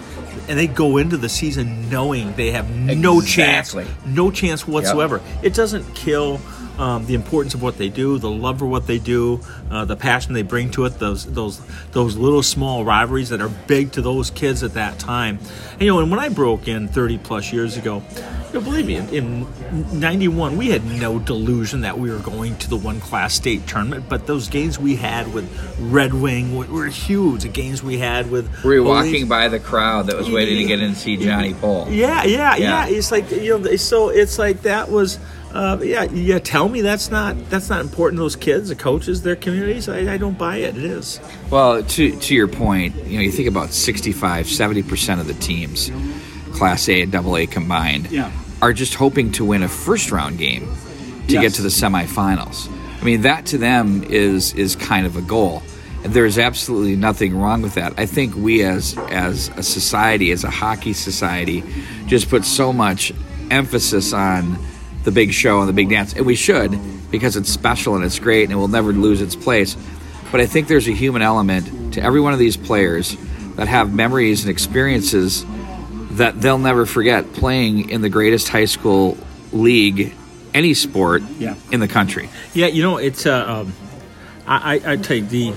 and 0.49 0.59
they 0.59 0.67
go 0.67 0.97
into 0.97 1.15
the 1.15 1.29
season 1.29 1.89
knowing 1.89 2.33
they 2.33 2.51
have 2.51 2.69
no 2.69 3.21
chance, 3.21 3.73
no 4.05 4.29
chance 4.29 4.67
whatsoever. 4.67 5.21
It 5.41 5.53
doesn't 5.53 5.95
kill 5.95 6.41
um, 6.77 7.05
the 7.05 7.13
importance 7.13 7.53
of 7.53 7.61
what 7.61 7.77
they 7.77 7.89
do, 7.89 8.17
the 8.17 8.29
love 8.29 8.59
for 8.59 8.65
what 8.65 8.87
they 8.87 8.97
do, 8.99 9.39
uh, 9.69 9.85
the 9.85 9.95
passion 9.95 10.33
they 10.33 10.41
bring 10.41 10.71
to 10.71 10.85
it. 10.85 10.99
Those 10.99 11.25
those 11.25 11.59
those 11.91 12.15
little 12.17 12.41
small 12.43 12.83
rivalries 12.85 13.29
that 13.29 13.41
are 13.41 13.49
big 13.49 13.91
to 13.93 14.01
those 14.01 14.31
kids 14.31 14.63
at 14.63 14.73
that 14.73 14.99
time. 14.99 15.39
And, 15.73 15.81
you 15.81 15.87
know, 15.87 15.99
and 15.99 16.09
when 16.09 16.19
I 16.19 16.29
broke 16.29 16.67
in 16.67 16.87
30 16.87 17.17
plus 17.19 17.51
years 17.53 17.77
ago, 17.77 18.01
you 18.53 18.59
know, 18.59 18.61
believe 18.61 18.85
me, 18.85 18.95
in, 18.95 19.07
in 19.09 19.99
'91 19.99 20.57
we 20.57 20.69
had 20.69 20.83
no 20.85 21.19
delusion 21.19 21.81
that 21.81 21.97
we 21.97 22.09
were 22.09 22.19
going 22.19 22.55
to 22.57 22.69
the 22.69 22.77
one 22.77 22.99
class 22.99 23.33
state 23.33 23.67
tournament. 23.67 24.05
But 24.09 24.27
those 24.27 24.47
games 24.49 24.79
we 24.79 24.95
had 24.95 25.33
with 25.33 25.47
Red 25.79 26.13
Wing 26.13 26.55
were, 26.55 26.65
were 26.67 26.87
huge. 26.87 27.43
The 27.43 27.49
games 27.49 27.81
we 27.83 27.97
had 27.97 28.29
with 28.31 28.63
Were 28.63 28.73
you 28.75 28.83
walking 28.83 29.27
by 29.27 29.47
the 29.47 29.59
crowd 29.59 30.07
that 30.07 30.17
was 30.17 30.29
waiting 30.29 30.57
to 30.57 30.63
get 30.65 30.79
in 30.79 30.85
and 30.85 30.97
see 30.97 31.17
Johnny 31.17 31.53
Pohl. 31.53 31.87
yeah, 31.89 32.23
yeah, 32.23 32.55
Yeah. 32.55 32.87
yeah, 32.87 32.87
It's 32.87 33.11
like 33.11 33.29
you 33.31 33.59
know, 33.59 33.75
so 33.75 34.09
it's 34.09 34.37
like 34.39 34.63
that 34.63 34.89
was, 34.89 35.17
uh, 35.53 35.79
yeah, 35.83 36.03
yeah. 36.03 36.39
Tell 36.39 36.67
me 36.69 36.81
that's 36.81 37.11
not 37.11 37.49
that's 37.49 37.69
not 37.69 37.81
important 37.81 38.17
to 38.17 38.23
those 38.23 38.35
kids, 38.35 38.69
the 38.69 38.75
coaches, 38.75 39.21
their 39.23 39.35
communities. 39.35 39.89
I, 39.89 40.13
I 40.13 40.17
don't 40.17 40.37
buy 40.37 40.57
it. 40.57 40.77
It 40.77 40.83
is. 40.83 41.19
Well, 41.49 41.83
to 41.83 42.15
to 42.15 42.35
your 42.35 42.47
point, 42.47 42.95
you 43.05 43.17
know, 43.17 43.23
you 43.23 43.31
think 43.31 43.47
about 43.47 43.71
65, 43.71 44.45
70% 44.45 45.19
of 45.19 45.27
the 45.27 45.33
teams, 45.35 45.91
Class 46.53 46.87
A 46.89 47.01
and 47.01 47.11
Double 47.11 47.35
A 47.37 47.45
combined, 47.47 48.09
Yeah. 48.11 48.31
are 48.61 48.73
just 48.73 48.93
hoping 48.95 49.31
to 49.33 49.45
win 49.45 49.63
a 49.63 49.67
first 49.67 50.11
round 50.11 50.37
game 50.37 50.67
to 51.27 51.39
get 51.39 51.53
to 51.53 51.61
the 51.61 51.69
semifinals. 51.69 52.69
I 53.01 53.03
mean, 53.03 53.21
that 53.21 53.45
to 53.47 53.57
them 53.57 54.03
is 54.03 54.53
is 54.53 54.75
kind 54.75 55.05
of 55.05 55.15
a 55.17 55.21
goal. 55.21 55.63
And 56.03 56.13
there's 56.15 56.39
absolutely 56.39 56.95
nothing 56.95 57.35
wrong 57.37 57.61
with 57.61 57.75
that. 57.75 57.93
I 57.97 58.07
think 58.07 58.35
we 58.35 58.63
as 58.63 58.97
as 59.11 59.49
a 59.57 59.63
society, 59.63 60.31
as 60.31 60.43
a 60.43 60.49
hockey 60.49 60.93
society, 60.93 61.63
just 62.07 62.27
put 62.29 62.43
so 62.43 62.73
much 62.73 63.13
emphasis 63.51 64.11
on 64.13 64.57
the 65.03 65.11
big 65.11 65.33
show 65.33 65.59
and 65.59 65.67
the 65.69 65.73
big 65.73 65.89
dance, 65.89 66.13
and 66.13 66.25
we 66.25 66.35
should 66.35 66.77
because 67.11 67.35
it's 67.35 67.49
special 67.49 67.95
and 67.95 68.03
it's 68.05 68.19
great 68.19 68.43
and 68.43 68.51
it 68.53 68.55
will 68.55 68.67
never 68.67 68.91
lose 68.93 69.21
its 69.21 69.35
place. 69.35 69.75
But 70.31 70.39
I 70.41 70.45
think 70.45 70.67
there's 70.67 70.87
a 70.87 70.93
human 70.93 71.21
element 71.21 71.93
to 71.95 72.01
every 72.01 72.21
one 72.21 72.33
of 72.33 72.39
these 72.39 72.55
players 72.55 73.17
that 73.55 73.67
have 73.67 73.93
memories 73.93 74.41
and 74.43 74.49
experiences 74.51 75.45
that 76.11 76.39
they'll 76.41 76.57
never 76.57 76.85
forget 76.85 77.33
playing 77.33 77.89
in 77.89 78.01
the 78.01 78.09
greatest 78.09 78.47
high 78.49 78.65
school 78.65 79.17
league, 79.51 80.13
any 80.53 80.73
sport 80.73 81.21
Yeah. 81.37 81.55
in 81.71 81.79
the 81.79 81.87
country. 81.87 82.29
Yeah, 82.53 82.67
you 82.67 82.81
know, 82.83 82.97
it's 82.97 83.25
uh, 83.25 83.45
um, 83.61 83.73
I, 84.47 84.75
I, 84.85 84.91
I 84.93 84.95
tell 84.97 85.17
you 85.17 85.25
the. 85.25 85.53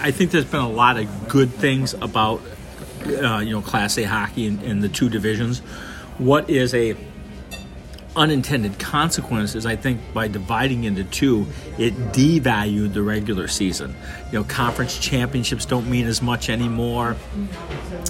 I 0.00 0.10
think 0.10 0.30
there's 0.30 0.44
been 0.44 0.60
a 0.60 0.68
lot 0.68 0.98
of 0.98 1.28
good 1.28 1.50
things 1.50 1.94
about 1.94 2.40
uh, 3.06 3.38
you 3.38 3.50
know 3.52 3.60
Class 3.62 3.96
A 3.98 4.04
hockey 4.04 4.46
in, 4.46 4.60
in 4.60 4.80
the 4.80 4.88
two 4.88 5.08
divisions. 5.08 5.60
What 6.18 6.48
is 6.50 6.74
a 6.74 6.96
unintended 8.16 8.78
consequences, 8.78 9.66
I 9.66 9.76
think 9.76 10.00
by 10.14 10.26
dividing 10.28 10.84
into 10.84 11.04
two, 11.04 11.46
it 11.78 11.94
devalued 12.12 12.94
the 12.94 13.02
regular 13.02 13.46
season. 13.48 13.94
You 14.32 14.38
know, 14.40 14.44
conference 14.44 14.98
championships 14.98 15.66
don't 15.66 15.88
mean 15.88 16.06
as 16.06 16.22
much 16.22 16.48
anymore. 16.50 17.16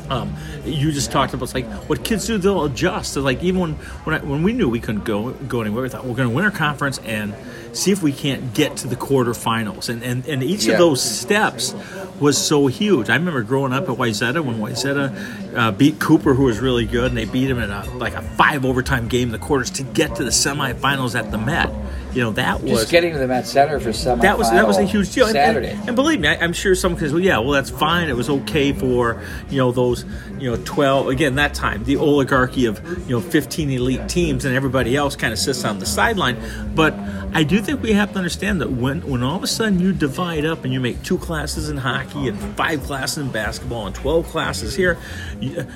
Um, 0.08 0.34
you 0.64 0.92
just 0.92 1.10
talked 1.10 1.34
about 1.34 1.44
it's 1.44 1.54
like 1.54 1.66
what 1.88 2.04
kids 2.04 2.26
do; 2.26 2.38
they'll 2.38 2.64
adjust. 2.64 3.16
It's 3.16 3.25
like 3.25 3.42
even 3.42 3.60
when 3.60 3.72
when, 4.04 4.14
I, 4.20 4.25
when 4.25 4.42
we 4.42 4.52
knew 4.52 4.68
we 4.68 4.80
couldn't 4.80 5.04
go 5.04 5.32
go 5.32 5.60
anywhere, 5.60 5.82
we 5.82 5.88
thought 5.88 6.04
we're 6.06 6.14
going 6.14 6.28
to 6.28 6.34
win 6.34 6.44
our 6.44 6.50
conference 6.50 6.98
and 6.98 7.34
see 7.72 7.90
if 7.90 8.02
we 8.02 8.12
can't 8.12 8.54
get 8.54 8.76
to 8.78 8.88
the 8.88 8.96
quarterfinals. 8.96 9.88
And 9.88 10.02
and, 10.02 10.26
and 10.26 10.42
each 10.42 10.64
Yeah. 10.66 10.75
of 10.75 10.78
those 10.78 11.02
steps 11.02 11.75
was 12.20 12.38
so 12.38 12.66
huge. 12.66 13.08
I 13.11 13.14
remember 13.14 13.42
growing 13.42 13.73
up 13.73 13.88
at 13.88 13.96
Wayzata 13.96 14.44
when 14.44 14.58
Wayzata 14.58 15.56
uh, 15.56 15.73
beat 15.73 15.99
Cooper, 15.99 16.35
who 16.35 16.44
was 16.44 16.58
really 16.58 16.87
good, 16.87 17.06
and 17.06 17.16
they 17.16 17.25
beat 17.25 17.50
him 17.50 17.58
in 17.58 17.70
a 17.70 17.85
like 17.96 18.14
a 18.14 18.23
five 18.23 18.64
overtime 18.64 19.08
game 19.08 19.28
in 19.28 19.32
the 19.32 19.38
quarters 19.38 19.70
to 19.73 19.82
get 19.82 20.16
to 20.16 20.25
the 20.25 20.30
semifinals 20.30 21.18
at 21.18 21.30
the 21.30 21.38
Met. 21.38 21.70
You 22.16 22.23
know 22.23 22.30
that 22.32 22.62
was 22.62 22.73
Just 22.73 22.90
getting 22.90 23.12
to 23.12 23.18
the 23.18 23.28
Met 23.28 23.46
Center 23.46 23.78
for 23.78 23.90
semifinal. 23.90 24.23
that 24.23 24.38
was 24.38 24.50
that 24.50 24.66
was 24.66 24.78
a 24.78 24.85
huge 24.85 25.12
deal. 25.12 25.26
And- 25.26 25.35
Saturday. 25.35 25.73
And, 25.73 25.88
and 25.88 25.96
believe 25.96 26.18
me, 26.18 26.28
I, 26.28 26.37
I'm 26.37 26.54
sure 26.54 26.75
some 26.75 26.96
kids. 26.96 27.12
Well, 27.12 27.20
yeah, 27.20 27.40
well, 27.40 27.50
that's 27.50 27.68
fine. 27.68 28.08
It 28.08 28.16
was 28.16 28.30
okay 28.30 28.73
for 28.73 29.23
you 29.50 29.58
know 29.58 29.70
those 29.70 30.06
you 30.38 30.50
know 30.50 30.56
12 30.64 31.08
again 31.08 31.35
that 31.35 31.52
time 31.52 31.85
the 31.85 31.96
oligarchy 31.96 32.64
of 32.64 32.82
you 33.06 33.16
know 33.16 33.20
15 33.20 33.70
elite 33.70 34.08
teams 34.08 34.46
and 34.46 34.56
everybody 34.56 34.96
else 34.96 35.14
kind 35.14 35.35
of 35.35 35.38
sits 35.38 35.62
on 35.66 35.78
the 35.78 35.85
sideline. 35.85 36.38
But 36.75 36.94
I 37.35 37.42
do 37.42 37.61
think 37.61 37.82
we 37.82 37.92
have 37.92 38.12
to 38.12 38.18
understand 38.18 38.62
that 38.62 38.70
when 38.73 39.02
when 39.06 39.23
all 39.23 39.37
of 39.37 39.42
a 39.42 39.46
sudden 39.46 39.78
you 39.78 39.92
divide 39.92 40.46
up 40.46 40.64
and 40.64 40.73
you 40.73 40.80
make 40.80 41.02
two 41.02 41.18
classes 41.18 41.68
in 41.68 41.76
hockey 41.76 42.28
and 42.28 42.38
five 42.56 42.82
classes 42.85 43.18
in 43.18 43.30
basketball 43.30 43.85
and 43.88 43.94
12 43.94 44.26
classes 44.28 44.75
here, 44.75 44.94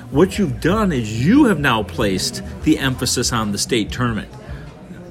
what 0.09 0.39
you've 0.39 0.59
done 0.59 0.91
is 0.91 1.23
you 1.23 1.45
have 1.45 1.59
now 1.59 1.83
placed 1.83 2.41
the 2.63 2.79
emphasis 2.79 3.31
on 3.31 3.51
the 3.51 3.59
state 3.59 3.91
tournament. 3.91 4.27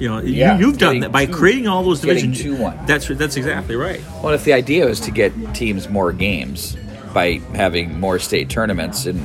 You 0.00 0.08
know, 0.08 0.18
Yeah, 0.22 0.58
you, 0.58 0.66
you've 0.66 0.78
done 0.78 1.00
that 1.00 1.12
by 1.12 1.26
two- 1.26 1.34
creating 1.34 1.68
all 1.68 1.84
those 1.84 2.00
divisions. 2.00 2.40
two 2.40 2.56
one. 2.56 2.78
That's 2.86 3.06
that's 3.06 3.36
exactly 3.36 3.76
right. 3.76 4.00
Well, 4.22 4.32
if 4.34 4.44
the 4.44 4.54
idea 4.54 4.88
is 4.88 4.98
to 5.00 5.10
get 5.10 5.32
teams 5.54 5.88
more 5.88 6.12
games 6.12 6.76
by 7.14 7.40
having 7.54 8.00
more 8.00 8.18
state 8.18 8.48
tournaments 8.48 9.04
and 9.06 9.22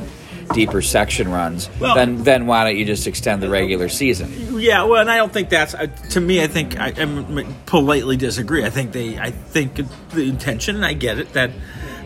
deeper 0.53 0.81
section 0.81 1.29
runs, 1.31 1.69
Well- 1.79 1.95
then 1.95 2.23
then 2.23 2.45
why 2.45 2.65
don't 2.65 2.77
you 2.77 2.85
just 2.85 3.07
extend 3.07 3.41
the 3.41 3.49
regular 3.49 3.87
season? 3.89 4.59
Yeah, 4.59 4.83
well, 4.83 4.99
and 5.01 5.09
I 5.09 5.17
don't 5.17 5.31
think 5.33 5.49
that's 5.49 5.73
uh, 5.73 5.87
to 6.11 6.19
me. 6.21 6.43
I 6.43 6.47
think 6.47 6.79
I, 6.79 6.89
I 6.89 7.45
politely 7.65 8.17
disagree. 8.17 8.63
I 8.65 8.69
think 8.69 8.91
they, 8.91 9.17
I 9.17 9.31
think 9.31 9.75
the 10.11 10.23
intention, 10.29 10.75
and 10.75 10.85
I 10.85 10.93
get 10.93 11.19
it, 11.19 11.33
that 11.33 11.51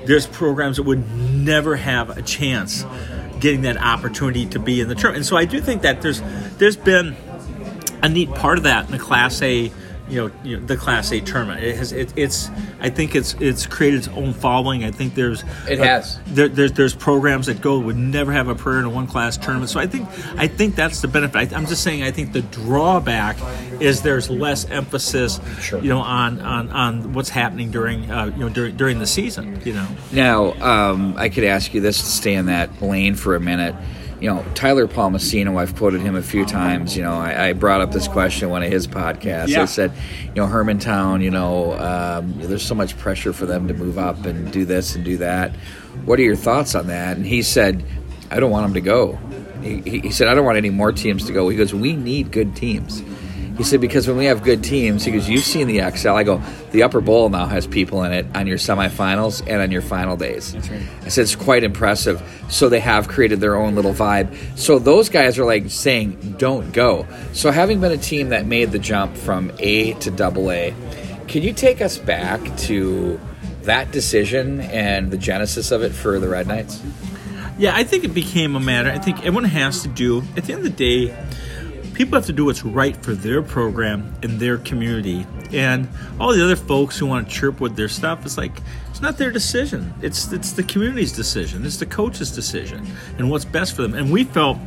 there's 0.06 0.26
programs 0.28 0.78
that 0.78 0.84
would 0.84 1.10
never 1.16 1.76
have 1.76 2.18
a 2.18 2.22
chance 2.22 2.86
getting 3.40 3.62
that 3.62 3.78
opportunity 3.78 4.46
to 4.48 4.60
be 4.60 4.80
in 4.82 4.88
the 4.90 4.96
tournament. 4.96 5.18
And 5.18 5.26
so 5.26 5.38
I 5.38 5.46
do 5.46 5.60
think 5.62 5.82
that 5.84 6.02
there's 6.02 6.22
there's 6.58 6.78
been 6.78 7.16
a 8.02 8.10
neat 8.10 8.30
part 8.32 8.58
of 8.58 8.64
that 8.66 8.86
in 8.86 8.92
the 8.92 9.00
Class 9.00 9.42
A. 9.42 9.72
You 10.10 10.16
know, 10.28 10.32
you 10.44 10.58
know, 10.58 10.66
the 10.66 10.76
Class 10.76 11.12
A 11.12 11.22
tournament. 11.22 11.64
It 11.64 11.76
has. 11.76 11.92
It, 11.92 12.12
it's. 12.16 12.50
I 12.82 12.90
think 12.90 13.14
it's. 13.14 13.36
It's 13.36 13.68
created 13.68 14.00
its 14.00 14.08
own 14.08 14.34
following. 14.34 14.84
I 14.84 14.90
think 14.90 15.14
there's. 15.14 15.44
It 15.70 15.80
uh, 15.80 15.84
has. 15.84 16.20
there, 16.26 16.48
there's 16.50 16.72
there's 16.72 16.96
programs 16.96 17.46
that 17.46 17.62
go 17.62 17.78
would 17.80 17.96
never 17.96 18.32
have 18.32 18.48
a 18.48 18.56
prayer 18.56 18.80
in 18.80 18.86
a 18.86 18.90
one 18.90 19.06
class 19.06 19.38
tournament. 19.38 19.70
So 19.70 19.80
I 19.80 19.86
think 19.86 20.10
I 20.36 20.48
think 20.48 20.74
that's 20.74 21.02
the 21.02 21.08
benefit. 21.08 21.54
I, 21.54 21.56
I'm 21.56 21.68
just 21.68 21.84
saying 21.84 22.02
I 22.02 22.10
think 22.10 22.34
the 22.34 22.42
drawback 22.42 23.38
is 23.80 24.02
there's 24.02 24.32
less 24.32 24.66
emphasis, 24.72 25.40
Sure. 25.62 25.80
you 25.80 25.90
know, 25.90 26.00
on, 26.00 26.42
on, 26.42 26.70
on 26.72 27.14
what's 27.14 27.30
happening 27.30 27.70
during 27.70 28.10
uh, 28.10 28.26
you 28.36 28.40
know 28.40 28.50
during 28.50 28.76
during 28.78 28.98
the 28.98 29.06
season. 29.08 29.62
You 29.64 29.74
know, 29.74 29.88
Now, 30.12 30.54
um, 30.54 31.14
I 31.18 31.30
could 31.30 31.44
ask 31.44 31.72
you 31.76 31.82
this 31.82 32.00
to 32.00 32.06
stay 32.08 32.34
in 32.34 32.48
that 32.48 32.82
lane 32.82 33.14
for 33.14 33.36
a 33.36 33.40
minute. 33.40 33.76
You 34.20 34.34
know, 34.34 34.46
Tyler 34.54 34.86
Palmasino, 34.86 35.58
I've 35.58 35.76
quoted 35.76 36.02
him 36.02 36.16
a 36.16 36.22
few 36.22 36.46
times. 36.46 36.96
You 36.98 37.04
know, 37.04 37.14
I, 37.14 37.50
I 37.50 37.54
brought 37.54 37.82
up 37.82 37.92
this 37.92 38.08
question 38.08 38.48
in 38.48 38.52
one 38.52 38.64
of 38.64 38.72
his 38.72 38.86
podcasts. 38.86 39.48
Yeah. 39.48 39.62
I 39.62 39.66
said, 39.66 39.94
you 40.24 40.36
know, 40.36 40.46
Hermantown, 40.46 41.24
you 41.24 41.32
know, 41.32 41.74
um, 41.80 42.34
there's 42.38 42.66
so 42.66 42.76
much 42.76 42.98
pressure 42.98 43.32
for 43.32 43.46
them 43.46 43.68
to 43.70 43.74
move 43.74 43.98
up 43.98 44.26
and 44.26 44.52
do 44.52 44.66
this 44.66 44.96
and 44.96 45.06
do 45.06 45.18
that. 45.18 45.56
What 46.06 46.20
are 46.20 46.24
your 46.24 46.36
thoughts 46.36 46.76
on 46.76 46.88
that? 46.88 47.16
And 47.16 47.26
he 47.26 47.42
said, 47.42 47.84
I 48.30 48.40
don't 48.40 48.52
want 48.52 48.66
them 48.66 48.74
to 48.74 48.82
go. 48.82 49.18
He, 49.62 49.82
he 49.82 50.00
he 50.00 50.12
said, 50.12 50.28
I 50.28 50.36
don't 50.36 50.46
want 50.46 50.58
any 50.58 50.70
more 50.70 50.92
teams 50.92 51.26
to 51.26 51.34
go. 51.34 51.50
He 51.50 51.58
goes, 51.58 51.74
we 51.74 51.96
need 51.96 52.32
good 52.32 52.56
teams. 52.56 53.02
He 53.60 53.66
said, 53.66 53.82
because 53.82 54.08
when 54.08 54.16
we 54.16 54.24
have 54.24 54.42
good 54.42 54.64
teams, 54.64 55.04
he 55.04 55.12
goes, 55.12 55.28
you've 55.28 55.44
seen 55.44 55.68
the 55.68 55.82
XL. 55.92 56.12
I 56.12 56.24
go, 56.24 56.42
the 56.72 56.84
upper 56.84 57.02
bowl 57.02 57.28
now 57.28 57.46
has 57.46 57.68
people 57.68 58.06
in 58.06 58.14
it 58.14 58.26
on 58.34 58.48
your 58.48 58.58
semifinals 58.58 59.42
and 59.46 59.62
on 59.62 59.70
your 59.70 59.82
final 59.82 60.16
days. 60.16 60.54
That's 60.54 60.70
right. 60.70 60.82
I 61.04 61.10
said, 61.10 61.24
it's 61.24 61.36
quite 61.36 61.66
impressive. 61.66 62.24
So 62.50 62.70
they 62.70 62.80
have 62.80 63.10
created 63.10 63.42
their 63.42 63.58
own 63.58 63.76
little 63.76 63.94
vibe. 63.94 64.34
So 64.58 64.80
those 64.80 65.10
guys 65.10 65.38
are 65.38 65.44
like 65.44 65.70
saying, 65.70 66.38
don't 66.40 66.72
go. 66.72 67.06
So 67.34 67.52
having 67.52 67.82
been 67.82 67.92
a 67.92 67.98
team 67.98 68.30
that 68.30 68.46
made 68.46 68.72
the 68.72 68.80
jump 68.80 69.18
from 69.18 69.52
A 69.60 69.92
to 69.96 70.10
double 70.10 70.50
A, 70.52 70.74
can 71.28 71.44
you 71.44 71.52
take 71.52 71.82
us 71.82 71.98
back 71.98 72.40
to 72.60 73.20
that 73.64 73.92
decision 73.92 74.62
and 74.62 75.12
the 75.12 75.18
genesis 75.18 75.72
of 75.72 75.84
it 75.84 75.92
for 75.92 76.18
the 76.18 76.30
Red 76.30 76.48
Knights? 76.48 76.82
yeah, 77.58 77.76
I 77.76 77.84
think 77.84 78.06
it 78.06 78.14
became 78.14 78.56
a 78.56 78.60
matter. 78.62 78.90
I 78.90 79.00
think 79.00 79.18
everyone 79.20 79.44
has 79.44 79.82
to 79.82 79.90
do 79.90 80.24
at 80.38 80.46
the 80.46 80.54
end 80.54 80.66
of 80.66 80.78
the 80.78 81.10
day. 81.10 81.14
People 82.00 82.16
have 82.16 82.28
to 82.28 82.32
do 82.32 82.46
what's 82.46 82.64
right 82.64 82.96
for 82.96 83.14
their 83.14 83.42
program 83.42 84.16
and 84.24 84.40
their 84.40 84.58
community, 84.60 85.28
and 85.52 85.86
all 86.18 86.34
the 86.34 86.42
other 86.42 86.56
folks 86.56 86.98
who 86.98 87.06
want 87.06 87.28
to 87.28 87.36
chirp 87.36 87.60
with 87.60 87.76
their 87.76 87.90
stuff. 87.90 88.26
It's 88.26 88.38
like 88.38 88.54
it's 88.90 89.02
not 89.02 89.18
their 89.18 89.32
decision. 89.32 89.94
It's 90.02 90.32
it's 90.32 90.54
the 90.54 90.64
community's 90.64 91.12
decision. 91.12 91.66
It's 91.66 91.76
the 91.76 91.86
coach's 91.86 92.32
decision, 92.32 92.88
and 93.18 93.30
what's 93.30 93.44
best 93.44 93.76
for 93.76 93.82
them. 93.82 93.96
And 93.96 94.14
we 94.14 94.24
felt 94.24 94.58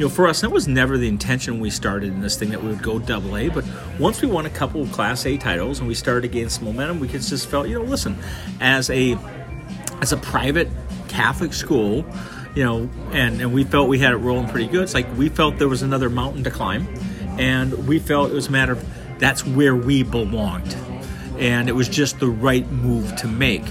you 0.00 0.06
know, 0.06 0.08
for 0.08 0.26
us, 0.26 0.40
that 0.40 0.50
was 0.50 0.66
never 0.66 0.98
the 0.98 1.06
intention 1.06 1.54
when 1.54 1.60
we 1.62 1.70
started 1.70 2.08
in 2.08 2.20
this 2.20 2.36
thing 2.36 2.50
that 2.50 2.60
we 2.60 2.70
would 2.70 2.82
go 2.82 2.98
double 2.98 3.36
A. 3.36 3.50
But 3.50 3.64
once 4.00 4.20
we 4.20 4.26
won 4.26 4.44
a 4.44 4.50
couple 4.50 4.82
of 4.82 4.90
Class 4.90 5.26
A 5.26 5.36
titles 5.36 5.78
and 5.78 5.86
we 5.86 5.94
started 5.94 6.22
to 6.22 6.28
gain 6.28 6.50
some 6.50 6.64
momentum, 6.64 6.98
we 6.98 7.06
just 7.06 7.48
felt, 7.48 7.68
you 7.68 7.78
know, 7.78 7.84
listen, 7.84 8.18
as 8.60 8.90
a 8.90 9.16
as 10.02 10.10
a 10.10 10.16
private 10.16 10.68
Catholic 11.06 11.52
school, 11.52 12.04
you 12.54 12.64
know, 12.64 12.90
and, 13.12 13.40
and 13.40 13.52
we 13.52 13.64
felt 13.64 13.88
we 13.88 13.98
had 13.98 14.12
it 14.12 14.16
rolling 14.16 14.48
pretty 14.48 14.68
good. 14.68 14.82
It's 14.82 14.94
like 14.94 15.16
we 15.16 15.28
felt 15.28 15.58
there 15.58 15.68
was 15.68 15.82
another 15.82 16.10
mountain 16.10 16.44
to 16.44 16.50
climb, 16.50 16.86
and 17.38 17.86
we 17.86 17.98
felt 17.98 18.30
it 18.30 18.34
was 18.34 18.48
a 18.48 18.52
matter 18.52 18.72
of 18.72 19.18
that's 19.18 19.46
where 19.46 19.74
we 19.74 20.02
belonged, 20.02 20.76
and 21.38 21.68
it 21.68 21.72
was 21.72 21.88
just 21.88 22.20
the 22.20 22.28
right 22.28 22.68
move 22.70 23.14
to 23.16 23.28
make 23.28 23.64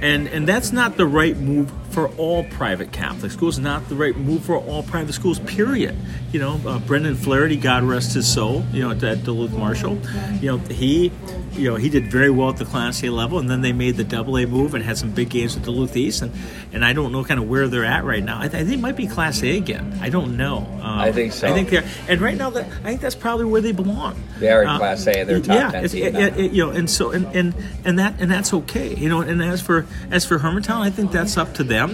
and 0.00 0.28
and 0.28 0.46
that's 0.46 0.72
not 0.72 0.96
the 0.96 1.06
right 1.06 1.36
move 1.36 1.72
for 1.96 2.08
all 2.18 2.44
private 2.44 2.92
Catholic 2.92 3.32
schools. 3.32 3.58
Not 3.58 3.88
the 3.88 3.94
right 3.94 4.14
move 4.14 4.44
for 4.44 4.58
all 4.58 4.82
private 4.82 5.14
schools. 5.14 5.38
Period. 5.38 5.96
You 6.30 6.40
know, 6.40 6.60
uh, 6.66 6.78
Brendan 6.80 7.14
Flaherty, 7.16 7.56
God 7.56 7.84
rest 7.84 8.12
his 8.12 8.30
soul. 8.30 8.62
You 8.70 8.82
know, 8.82 8.90
at, 8.90 9.02
at 9.02 9.24
Duluth 9.24 9.52
Marshall, 9.54 9.98
you 10.42 10.48
know 10.50 10.58
he, 10.58 11.10
you 11.52 11.70
know 11.70 11.76
he 11.76 11.88
did 11.88 12.12
very 12.12 12.28
well 12.28 12.50
at 12.50 12.58
the 12.58 12.66
Class 12.66 13.02
A 13.02 13.08
level, 13.08 13.38
and 13.38 13.48
then 13.48 13.62
they 13.62 13.72
made 13.72 13.96
the 13.96 14.04
Double 14.04 14.36
A 14.36 14.44
move 14.44 14.74
and 14.74 14.84
had 14.84 14.98
some 14.98 15.10
big 15.12 15.30
games 15.30 15.56
at 15.56 15.62
Duluth 15.62 15.96
East, 15.96 16.20
and 16.20 16.32
and 16.74 16.84
I 16.84 16.92
don't 16.92 17.12
know 17.12 17.24
kind 17.24 17.40
of 17.40 17.48
where 17.48 17.66
they're 17.66 17.86
at 17.86 18.04
right 18.04 18.22
now. 18.22 18.40
I, 18.40 18.48
th- 18.48 18.60
I 18.62 18.64
think 18.66 18.74
it 18.78 18.82
might 18.82 18.96
be 18.96 19.06
Class 19.06 19.42
A 19.42 19.56
again. 19.56 19.98
I 20.02 20.10
don't 20.10 20.36
know. 20.36 20.58
Um, 20.82 20.98
I 20.98 21.12
think 21.12 21.32
so. 21.32 21.48
I 21.48 21.52
think 21.54 21.70
they're 21.70 21.84
and 22.08 22.20
right 22.20 22.36
now 22.36 22.50
that 22.50 22.66
I 22.66 22.88
think 22.88 23.00
that's 23.00 23.14
probably 23.14 23.46
where 23.46 23.62
they 23.62 23.72
belong. 23.72 24.22
They 24.38 24.50
are 24.50 24.62
in 24.64 24.76
Class 24.76 25.06
A. 25.06 25.24
They're 25.24 25.40
top 25.40 25.56
yeah, 25.56 25.70
10 25.70 25.84
it's- 25.86 25.92
team 25.92 26.04
it- 26.04 26.14
it- 26.16 26.36
it- 26.38 26.52
you 26.52 26.66
know, 26.66 26.72
and 26.72 26.90
so 26.90 27.12
and, 27.12 27.24
and 27.34 27.54
and 27.86 27.98
that 27.98 28.20
and 28.20 28.30
that's 28.30 28.52
okay. 28.52 28.94
You 28.94 29.08
know, 29.08 29.22
and 29.22 29.42
as 29.42 29.62
for 29.62 29.86
as 30.10 30.26
for 30.26 30.38
Hermantown, 30.40 30.82
I 30.82 30.90
think 30.90 31.12
that's 31.12 31.38
up 31.38 31.54
to 31.54 31.64
them 31.64 31.85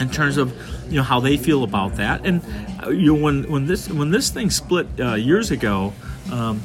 in 0.00 0.10
terms 0.10 0.36
of 0.36 0.52
you 0.88 0.96
know 0.96 1.02
how 1.02 1.20
they 1.20 1.36
feel 1.36 1.64
about 1.64 1.96
that. 1.96 2.24
And 2.24 2.42
uh, 2.82 2.90
you 2.90 3.14
know, 3.14 3.22
when 3.22 3.50
when 3.50 3.66
this 3.66 3.88
when 3.88 4.10
this 4.10 4.30
thing 4.30 4.50
split 4.50 4.86
uh, 5.00 5.14
years 5.14 5.50
ago. 5.50 5.92
Um, 6.32 6.62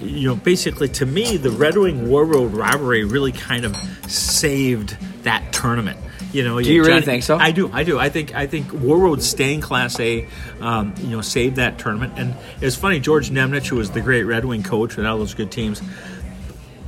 you 0.00 0.28
know, 0.28 0.34
basically, 0.34 0.88
to 0.88 1.06
me, 1.06 1.36
the 1.36 1.50
Red 1.50 1.76
Wing 1.76 2.08
Warroad 2.08 2.54
rivalry 2.54 3.04
really 3.04 3.32
kind 3.32 3.64
of 3.64 3.76
saved 4.10 4.96
that 5.22 5.52
tournament. 5.52 5.98
You 6.32 6.42
know, 6.42 6.60
Do 6.60 6.72
you 6.72 6.84
really 6.84 7.00
think 7.00 7.22
so? 7.22 7.36
I 7.36 7.52
do. 7.52 7.70
I 7.72 7.84
do. 7.84 7.98
I 7.98 8.08
think. 8.08 8.34
I 8.34 8.48
think 8.48 8.66
Warroad 8.66 9.20
staying 9.20 9.60
Class 9.60 9.98
A, 10.00 10.26
um, 10.60 10.92
you 10.98 11.10
know, 11.10 11.20
saved 11.20 11.56
that 11.56 11.78
tournament. 11.78 12.14
And 12.16 12.34
it's 12.60 12.74
funny, 12.74 12.98
George 12.98 13.30
Nemnich, 13.30 13.68
who 13.68 13.76
was 13.76 13.92
the 13.92 14.00
great 14.00 14.24
Red 14.24 14.44
Wing 14.44 14.64
coach 14.64 14.96
with 14.96 15.06
all 15.06 15.16
those 15.16 15.34
good 15.34 15.52
teams, 15.52 15.78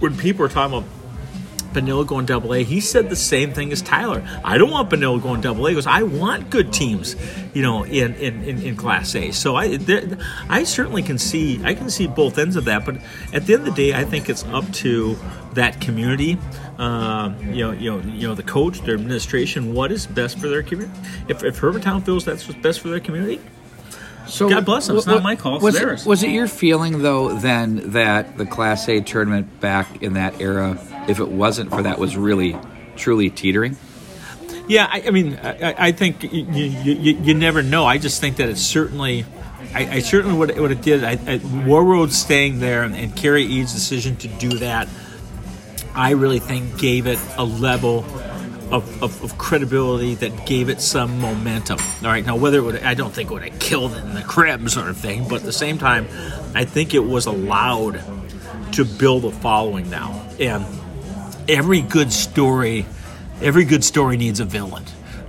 when 0.01 0.17
people 0.17 0.41
were 0.41 0.49
talking 0.49 0.79
about 0.79 0.89
Benilde 1.77 2.07
going 2.07 2.25
double 2.27 2.55
A, 2.55 2.65
he 2.65 2.81
said 2.81 3.11
the 3.11 3.17
same 3.17 3.53
thing 3.53 3.71
as 3.71 3.83
Tyler. 3.83 4.27
I 4.43 4.57
don't 4.59 4.71
want 4.71 4.89
Benilde 4.89 5.23
going 5.23 5.41
double 5.43 5.67
A. 5.67 5.69
He 5.71 5.75
goes, 5.75 5.87
I 5.87 6.03
want 6.03 6.49
good 6.51 6.73
teams, 6.73 7.15
you 7.55 7.63
know, 7.63 7.85
in, 7.85 8.15
in, 8.15 8.43
in, 8.43 8.63
in 8.63 8.77
Class 8.77 9.15
A. 9.15 9.31
So 9.31 9.55
I 9.57 9.77
there, 9.77 10.19
I 10.49 10.65
certainly 10.65 11.03
can 11.03 11.19
see 11.19 11.61
I 11.65 11.75
can 11.75 11.91
see 11.91 12.07
both 12.07 12.39
ends 12.39 12.57
of 12.57 12.65
that. 12.65 12.85
But 12.87 12.97
at 13.33 13.47
the 13.47 13.55
end 13.55 13.69
of 13.69 13.75
the 13.75 13.83
day, 13.91 13.95
I 13.95 14.05
think 14.05 14.29
it's 14.31 14.45
up 14.47 14.71
to 14.75 15.17
that 15.53 15.81
community, 15.81 16.39
um, 16.79 17.37
you 17.53 17.65
know, 17.65 17.73
you 17.73 17.91
know, 17.91 17.99
you 18.01 18.29
know, 18.29 18.35
the 18.35 18.43
coach, 18.43 18.81
their 18.83 18.95
administration, 18.95 19.75
what 19.75 19.93
is 19.93 20.07
best 20.07 20.39
for 20.39 20.49
their 20.49 20.63
community. 20.63 20.99
If, 21.29 21.45
if 21.45 21.61
Hermantown 21.61 22.05
feels 22.05 22.25
that's 22.25 22.47
what's 22.49 22.61
best 22.61 22.81
for 22.81 22.89
their 22.89 23.01
community, 23.01 23.41
So 24.27 24.49
God 24.49 24.65
bless 24.65 24.87
them. 24.89 24.97
It's 24.97 25.07
not 25.07 25.23
my 25.23 25.37
call, 25.37 25.57
it's 25.57 25.65
Was, 25.65 25.75
theirs. 25.79 26.05
was 26.05 26.23
it 26.23 26.31
your 26.31 26.49
feeling 26.49 27.01
though 27.03 27.39
then 27.39 27.93
that 27.93 28.37
the 28.37 28.45
Class 28.45 28.89
A 28.89 29.01
tournament 29.01 29.61
back 29.61 30.03
in 30.03 30.15
that 30.15 30.41
era 30.41 30.79
if 31.09 31.21
it 31.21 31.29
wasn't 31.29 31.71
for 31.71 31.83
that 31.83 31.99
was 31.99 32.17
really 32.17 32.57
truly 32.97 33.31
teetering? 33.31 33.77
Yeah, 34.69 34.89
I, 34.91 35.05
I 35.07 35.11
mean, 35.11 35.39
I, 35.43 35.75
I 35.79 35.93
think 35.93 36.25
you, 36.25 36.45
you, 36.45 37.13
you, 37.13 37.35
never 37.35 37.63
know. 37.63 37.87
I 37.87 37.99
just 37.99 38.21
think 38.21 38.37
that 38.39 38.49
it's 38.49 38.61
certainly, 38.61 39.25
I, 39.73 39.97
I 39.97 39.99
certainly 40.01 40.37
what, 40.37 40.59
what 40.59 40.73
it 40.73 40.83
did. 40.83 41.05
I, 41.05 41.19
I, 41.27 42.07
staying 42.09 42.59
there 42.59 42.83
and, 42.83 42.97
and 42.97 43.15
Cary 43.15 43.45
Eades' 43.45 43.73
decision 43.73 44.17
to 44.17 44.29
do 44.29 44.59
that, 44.59 44.89
I 45.95 46.11
really 46.11 46.41
think 46.41 46.79
gave 46.79 47.07
it 47.07 47.19
a 47.39 47.45
level 47.45 48.05
of, 48.71 49.03
of, 49.03 49.23
of, 49.23 49.39
credibility 49.39 50.17
that 50.17 50.47
gave 50.47 50.69
it 50.69 50.81
some 50.81 51.21
momentum. 51.21 51.79
All 52.03 52.09
right, 52.09 52.27
now 52.27 52.35
whether 52.35 52.59
it 52.59 52.63
would, 52.63 52.83
I 52.83 52.95
don't 52.95 53.15
think 53.15 53.31
it 53.31 53.35
would 53.35 53.49
have 53.49 53.61
killed 53.61 53.95
in 53.95 54.15
the 54.15 54.23
crib 54.23 54.69
sort 54.69 54.89
of 54.89 54.97
thing, 54.97 55.29
but 55.29 55.37
at 55.37 55.43
the 55.43 55.53
same 55.53 55.79
time, 55.79 56.09
I 56.55 56.65
think 56.65 56.93
it 56.93 57.05
was 57.05 57.27
allowed 57.27 58.03
to 58.73 58.85
build 58.85 59.25
a 59.25 59.31
following 59.31 59.89
now. 59.89 60.29
And 60.41 60.67
every 61.49 61.81
good 61.81 62.13
story 62.13 62.87
every 63.41 63.65
good 63.65 63.85
story 63.85 64.17
needs 64.17 64.41
a 64.41 64.45
villain. 64.45 64.85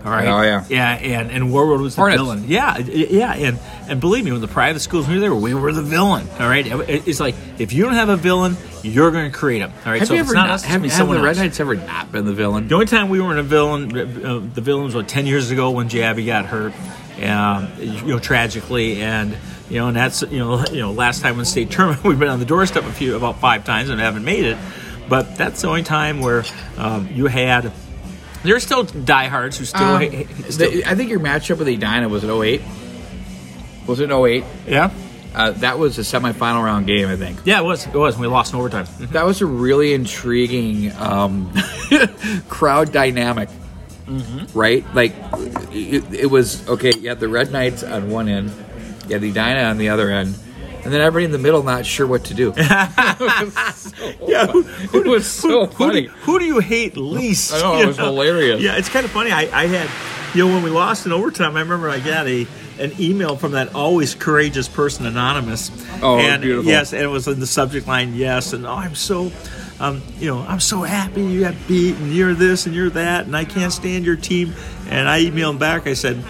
All 0.06 0.12
right. 0.12 0.28
Oh 0.28 0.42
yeah. 0.42 0.64
Yeah, 0.70 0.94
and 0.94 1.32
and 1.32 1.46
Warroad 1.46 1.82
was 1.82 1.96
the 1.96 2.02
Hornets. 2.02 2.22
villain. 2.22 2.46
Yeah, 2.48 2.78
yeah, 2.78 3.34
and 3.34 3.60
and 3.90 4.00
believe 4.00 4.24
me, 4.24 4.32
when 4.32 4.40
the 4.40 4.48
private 4.48 4.80
schools 4.80 5.08
were 5.08 5.20
there, 5.20 5.36
we 5.36 5.54
were 5.54 5.74
the 5.74 5.82
villain. 5.82 6.28
All 6.40 6.48
right. 6.48 6.66
It's 6.88 7.20
like 7.20 7.36
if 7.58 7.74
you 7.74 7.84
don't 7.84 7.96
have 7.96 8.08
a 8.08 8.16
villain, 8.16 8.56
you're 8.84 9.12
going 9.12 9.30
to 9.30 9.38
create 9.38 9.62
him. 9.62 9.74
All 9.86 9.92
right. 9.92 10.00
Have 10.00 10.08
so 10.08 10.14
you 10.14 10.22
ever 10.22 10.30
it's 10.30 10.36
not 10.36 10.48
not, 10.48 10.54
us, 10.54 10.64
have, 10.64 10.82
have 10.82 10.92
someone 10.94 11.18
the 11.18 11.24
Red 11.24 11.32
else. 11.32 11.40
Knights 11.40 11.60
ever 11.60 11.76
not 11.76 12.12
been 12.12 12.26
the 12.26 12.34
villain? 12.34 12.68
The 12.70 12.76
only 12.76 12.86
time 12.86 13.10
we 13.10 13.20
were 13.20 13.32
in 13.34 13.40
a 13.40 13.44
villain, 13.44 13.98
uh, 13.98 14.40
the 14.54 14.62
villains 14.62 14.96
were 14.96 15.04
ten 15.04 15.26
years 15.26 15.52
ago 15.52 15.72
when 15.72 15.90
Jabby 15.90 16.26
got 16.26 16.46
hurt, 16.46 16.74
um, 17.22 17.70
you 17.80 18.14
know, 18.14 18.20
tragically, 18.20 19.02
and 19.02 19.36
you 19.70 19.80
know, 19.80 19.88
and 19.90 19.98
that's 19.98 20.22
you 20.22 20.40
know, 20.40 20.64
you 20.72 20.80
know, 20.80 20.92
last 20.94 21.22
time 21.22 21.38
in 21.38 21.44
state 21.44 21.72
tournament 21.72 22.04
we've 22.06 22.20
been 22.20 22.30
on 22.30 22.40
the 22.40 22.46
doorstep 22.46 22.86
a 22.86 22.94
few 22.94 23.18
about 23.18 23.40
five 23.40 23.66
times 23.66 23.90
and 23.90 24.00
haven't 24.00 24.24
made 24.24 24.46
it, 24.46 24.58
but 25.10 25.36
that's 25.38 25.62
the 25.62 25.68
only 25.68 25.84
time 25.84 26.20
where 26.22 26.44
um, 26.78 27.08
you 27.14 27.28
had. 27.28 27.72
There's 28.44 28.64
still 28.64 28.84
diehards 28.84 29.58
who 29.58 29.66
still, 29.66 29.82
Um, 29.84 30.10
still 30.50 30.72
the- 30.72 30.86
I 30.86 30.96
think 30.96 31.10
your 31.10 31.20
matchup 31.20 31.58
with 31.58 31.68
Edina 31.68 32.08
was 32.08 32.24
at 32.24 32.30
08. 32.30 32.62
Was 33.88 34.00
it 34.00 34.12
08? 34.12 34.44
yeah, 34.68 34.90
Uh, 35.34 35.52
that 35.52 35.80
was 35.80 35.98
a 35.98 36.02
semifinal 36.02 36.64
round 36.64 36.86
game, 36.88 37.08
I 37.08 37.16
think. 37.16 37.40
yeah, 37.46 37.60
it 37.60 37.64
was, 37.64 37.86
it 37.88 37.94
was. 37.94 38.14
And 38.16 38.22
we 38.22 38.28
lost 38.28 38.54
in 38.54 38.60
overtime. 38.60 38.86
That 39.12 39.26
was 39.26 39.42
a 39.42 39.46
really 39.46 39.94
intriguing 39.94 40.92
um, 40.98 41.52
crowd 42.50 42.92
dynamic, 42.92 43.50
right? 44.54 44.86
Like, 44.94 45.14
it, 45.72 46.14
it 46.14 46.26
was 46.30 46.68
okay. 46.70 46.92
You 46.98 47.10
had 47.10 47.20
the 47.20 47.28
Red 47.30 47.52
Knights 47.52 47.84
on 47.84 48.10
one 48.10 48.28
end, 48.30 48.52
you 49.08 49.14
had 49.14 49.24
Edina 49.24 49.64
on 49.64 49.78
the 49.78 49.90
other 49.90 50.10
end, 50.10 50.36
and 50.88 50.94
then 50.94 51.02
everybody 51.02 51.26
in 51.26 51.32
the 51.32 51.38
middle 51.38 51.64
not 51.64 51.86
sure 51.86 52.08
what 52.08 52.24
to 52.24 52.34
do. 52.34 52.54
Yeah, 54.26 54.48
who, 54.48 54.66
it 54.94 55.06
was 55.06 55.30
so 55.30 55.66
who, 55.66 55.74
funny. 55.74 56.02
do, 56.04 56.08
who 56.10 56.40
do 56.40 56.46
you 56.46 56.60
hate 56.60 56.96
least? 56.96 57.54
I 57.54 57.60
know, 57.60 57.82
it 57.82 57.86
was 57.88 57.98
hilarious. 57.98 58.62
Yeah, 58.62 58.78
it's 58.78 58.88
kind 58.88 59.06
of 59.06 59.12
funny. 59.12 59.32
I, 59.32 59.50
I 59.52 59.68
had, 59.68 59.90
you 60.34 60.46
know, 60.46 60.54
when 60.54 60.64
we 60.64 60.70
lost 60.70 61.06
in 61.06 61.12
overtime, 61.12 61.58
I 61.58 61.60
remember 61.60 61.90
I 61.90 62.00
got 62.00 62.26
a 62.28 62.48
an 62.80 62.94
email 63.02 63.36
from 63.36 63.52
that 63.52 63.76
always 63.76 64.16
courageous 64.16 64.70
person, 64.70 65.06
anonymous. 65.06 65.72
Oh, 66.02 66.20
and 66.20 66.42
beautiful. 66.42 66.72
Yes, 66.72 66.94
and 66.94 67.02
it 67.02 67.08
was 67.08 67.28
in 67.28 67.42
the 67.42 67.48
subject 67.48 67.86
line, 67.86 68.14
yes, 68.14 68.54
and 68.54 68.66
oh, 68.66 68.72
I'm 68.72 68.96
so. 68.96 69.30
Um, 69.80 70.02
you 70.18 70.28
know, 70.28 70.40
I'm 70.40 70.60
so 70.60 70.82
happy 70.82 71.22
you 71.22 71.42
got 71.42 71.54
beat, 71.68 71.96
and 71.98 72.12
you're 72.12 72.34
this 72.34 72.66
and 72.66 72.74
you're 72.74 72.90
that, 72.92 73.26
and 73.26 73.36
I 73.36 73.46
can't 73.46 73.72
stand 73.72 74.06
your 74.06 74.16
team. 74.16 74.56
And 74.90 75.08
I 75.08 75.24
emailed 75.26 75.52
him 75.52 75.58
back. 75.60 75.86
I 75.86 75.94
said, 75.94 76.24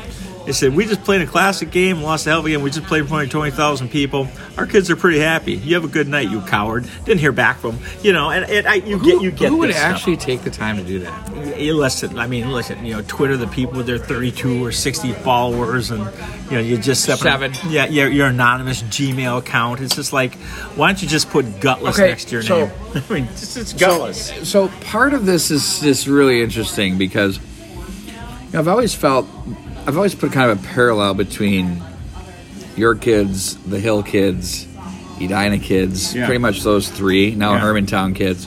I 0.47 0.51
said, 0.51 0.73
we 0.73 0.85
just 0.85 1.03
played 1.03 1.19
a 1.21 1.25
classic 1.27 1.71
game, 1.71 2.01
lost 2.01 2.23
the 2.23 2.31
hell 2.31 2.39
of 2.39 2.45
a 2.45 2.49
game. 2.49 2.61
We 2.61 2.71
just 2.71 2.87
played 2.87 3.01
in 3.01 3.07
front 3.07 3.25
of 3.25 3.29
20,000 3.31 3.89
people. 3.89 4.29
Our 4.57 4.65
kids 4.65 4.89
are 4.89 4.95
pretty 4.95 5.19
happy. 5.19 5.53
You 5.55 5.75
have 5.75 5.83
a 5.83 5.89
good 5.89 6.07
night, 6.07 6.29
you 6.31 6.39
coward. 6.41 6.87
Didn't 7.03 7.19
hear 7.19 7.33
back 7.33 7.57
from 7.59 7.75
'em. 7.75 7.79
You 8.01 8.13
know, 8.13 8.29
and, 8.29 8.49
and 8.49 8.65
I, 8.65 8.75
you 8.75 8.97
get 9.03 9.21
you 9.21 9.29
get 9.31 9.49
Who 9.49 9.57
would 9.57 9.69
this 9.69 9.75
stuff. 9.75 9.91
actually 9.95 10.15
take 10.17 10.43
the 10.43 10.49
time 10.49 10.77
to 10.77 10.83
do 10.83 10.99
that? 10.99 11.59
You 11.59 11.73
listen, 11.75 12.17
I 12.17 12.27
mean, 12.27 12.49
listen. 12.51 12.85
You 12.85 12.93
know, 12.93 13.01
Twitter, 13.07 13.35
the 13.35 13.47
people 13.47 13.73
with 13.75 13.87
their 13.87 13.97
32 13.97 14.63
or 14.65 14.71
60 14.71 15.11
followers, 15.13 15.91
and 15.91 16.01
you 16.45 16.51
know, 16.51 16.59
you 16.61 16.77
just 16.77 17.03
separate- 17.03 17.53
Seven. 17.53 17.53
Yeah, 17.69 17.87
your, 17.87 18.07
your 18.07 18.27
anonymous 18.27 18.83
Gmail 18.83 19.39
account. 19.39 19.81
It's 19.81 19.95
just 19.95 20.13
like, 20.13 20.35
why 20.75 20.87
don't 20.87 21.01
you 21.01 21.09
just 21.09 21.29
put 21.29 21.59
gutless 21.59 21.99
Okay, 21.99 22.07
next 22.07 22.25
to 22.29 22.35
your 22.35 22.41
so- 22.43 22.65
name? 22.67 22.71
I 23.09 23.13
mean, 23.13 23.23
it's, 23.25 23.57
it's 23.57 23.73
gutless. 23.73 24.31
So 24.49 24.69
part 24.85 25.13
of 25.13 25.25
this 25.25 25.51
is 25.51 25.83
is 25.83 26.07
really 26.07 26.41
interesting 26.41 26.97
because 26.97 27.37
I've 28.53 28.67
always 28.69 28.95
felt 28.95 29.27
I've 29.87 29.95
always 29.95 30.13
put 30.15 30.31
kind 30.33 30.51
of 30.51 30.63
a 30.63 30.67
parallel 30.67 31.13
between 31.13 31.81
your 32.75 32.93
kids, 32.93 33.55
the 33.63 33.79
Hill 33.79 34.03
kids, 34.03 34.67
Edina 35.21 35.57
kids, 35.59 36.13
Yeah. 36.13 36.25
pretty 36.25 36.39
much 36.39 36.61
those 36.61 36.89
three. 36.89 37.33
Now 37.33 37.53
Yeah. 37.53 37.61
Hermantown 37.61 38.13
kids, 38.13 38.45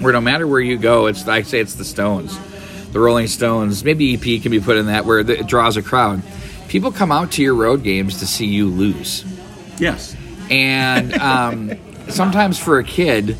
where 0.00 0.12
no 0.12 0.20
matter 0.20 0.46
where 0.46 0.60
you 0.60 0.76
go, 0.76 1.06
it's 1.06 1.26
I 1.28 1.42
say 1.42 1.60
it's 1.60 1.74
the 1.74 1.84
Stones, 1.84 2.36
the 2.92 2.98
Rolling 2.98 3.28
Stones. 3.28 3.84
Maybe 3.84 4.14
EP 4.14 4.42
can 4.42 4.50
be 4.50 4.60
put 4.60 4.76
in 4.76 4.86
that 4.86 5.06
where 5.06 5.20
it 5.20 5.46
draws 5.46 5.76
a 5.76 5.82
crowd. 5.82 6.22
People 6.68 6.90
come 6.90 7.12
out 7.12 7.30
to 7.32 7.42
your 7.42 7.54
road 7.54 7.82
games 7.84 8.18
to 8.18 8.26
see 8.26 8.46
you 8.46 8.66
lose 8.66 9.24
Yes. 9.78 10.16
and 10.50 11.12
um, 11.14 11.72
sometimes 12.08 12.58
for 12.58 12.78
a 12.78 12.84
kid 12.84 13.36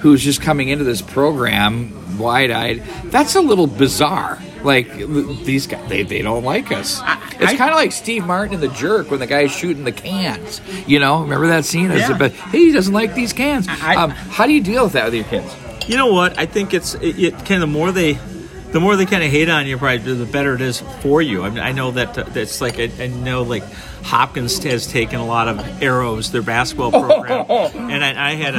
who's 0.00 0.22
just 0.22 0.42
coming 0.42 0.68
into 0.68 0.84
this 0.84 1.00
program 1.00 2.18
wide-eyed 2.18 2.82
that's 3.06 3.34
a 3.34 3.40
little 3.40 3.66
bizarre 3.66 4.38
like 4.64 4.92
these 4.96 5.66
guys 5.66 5.88
they, 5.88 6.02
they 6.02 6.22
don't 6.22 6.44
like 6.44 6.72
us. 6.72 7.00
It's 7.38 7.52
kind 7.54 7.70
of 7.70 7.76
like 7.76 7.92
steve 7.92 8.24
martin 8.26 8.54
in 8.54 8.60
the 8.60 8.68
jerk 8.68 9.10
when 9.10 9.20
the 9.20 9.26
guy's 9.26 9.50
shooting 9.52 9.84
the 9.84 9.92
cans 9.92 10.60
you 10.86 10.98
know? 10.98 11.22
Remember 11.22 11.46
that 11.48 11.64
scene? 11.64 11.90
It's 11.90 12.08
Yeah. 12.08 12.18
but 12.18 12.32
hey 12.32 12.58
he 12.66 12.72
doesn't 12.72 12.92
like 12.94 13.14
these 13.14 13.32
cans. 13.32 13.66
I- 13.68 13.96
um, 13.96 14.10
how 14.10 14.46
do 14.46 14.52
you 14.52 14.62
deal 14.62 14.84
with 14.84 14.92
that 14.94 15.04
with 15.06 15.14
your 15.14 15.24
kids? 15.24 15.54
You 15.88 15.96
know 15.98 16.12
what? 16.12 16.38
I 16.38 16.46
think 16.46 16.72
it's 16.72 16.94
it, 16.94 17.18
it 17.18 17.32
kind 17.44 17.54
of 17.54 17.60
the 17.60 17.66
more 17.66 17.92
they, 17.92 18.18
the 18.74 18.80
more 18.80 18.96
they 18.96 19.06
kind 19.06 19.22
of 19.22 19.30
hate 19.30 19.48
on 19.48 19.68
you, 19.68 19.78
probably 19.78 20.14
the 20.16 20.26
better 20.26 20.56
it 20.56 20.60
is 20.60 20.80
for 21.00 21.22
you. 21.22 21.44
I 21.44 21.50
mean, 21.50 21.60
I 21.60 21.70
know 21.70 21.92
that 21.92 22.18
uh, 22.18 22.24
that's 22.24 22.60
like 22.60 22.80
I, 22.80 22.90
I 22.98 23.06
know 23.06 23.42
like 23.44 23.62
Hopkins 24.02 24.60
has 24.64 24.88
taken 24.88 25.20
a 25.20 25.24
lot 25.24 25.46
of 25.46 25.60
arrows 25.80 26.32
their 26.32 26.42
basketball 26.42 26.90
program, 27.06 27.46
and 27.48 28.04
I, 28.04 28.30
I 28.30 28.34
had 28.34 28.56
a 28.56 28.58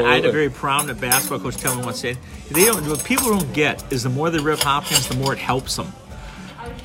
Oh. 0.00 0.04
I 0.06 0.14
had 0.16 0.24
a 0.24 0.32
very 0.32 0.50
prominent 0.50 1.00
basketball 1.00 1.38
coach 1.38 1.56
tell 1.56 1.76
me 1.76 1.84
once 1.84 2.00
saying 2.00 2.18
they 2.50 2.64
don't 2.64 2.84
what 2.88 3.04
people 3.04 3.30
don't 3.30 3.52
get 3.52 3.92
is 3.92 4.02
the 4.02 4.08
more 4.10 4.28
they 4.28 4.40
rip 4.40 4.58
Hopkins, 4.58 5.06
the 5.06 5.14
more 5.14 5.32
it 5.32 5.38
helps 5.38 5.76
them. 5.76 5.92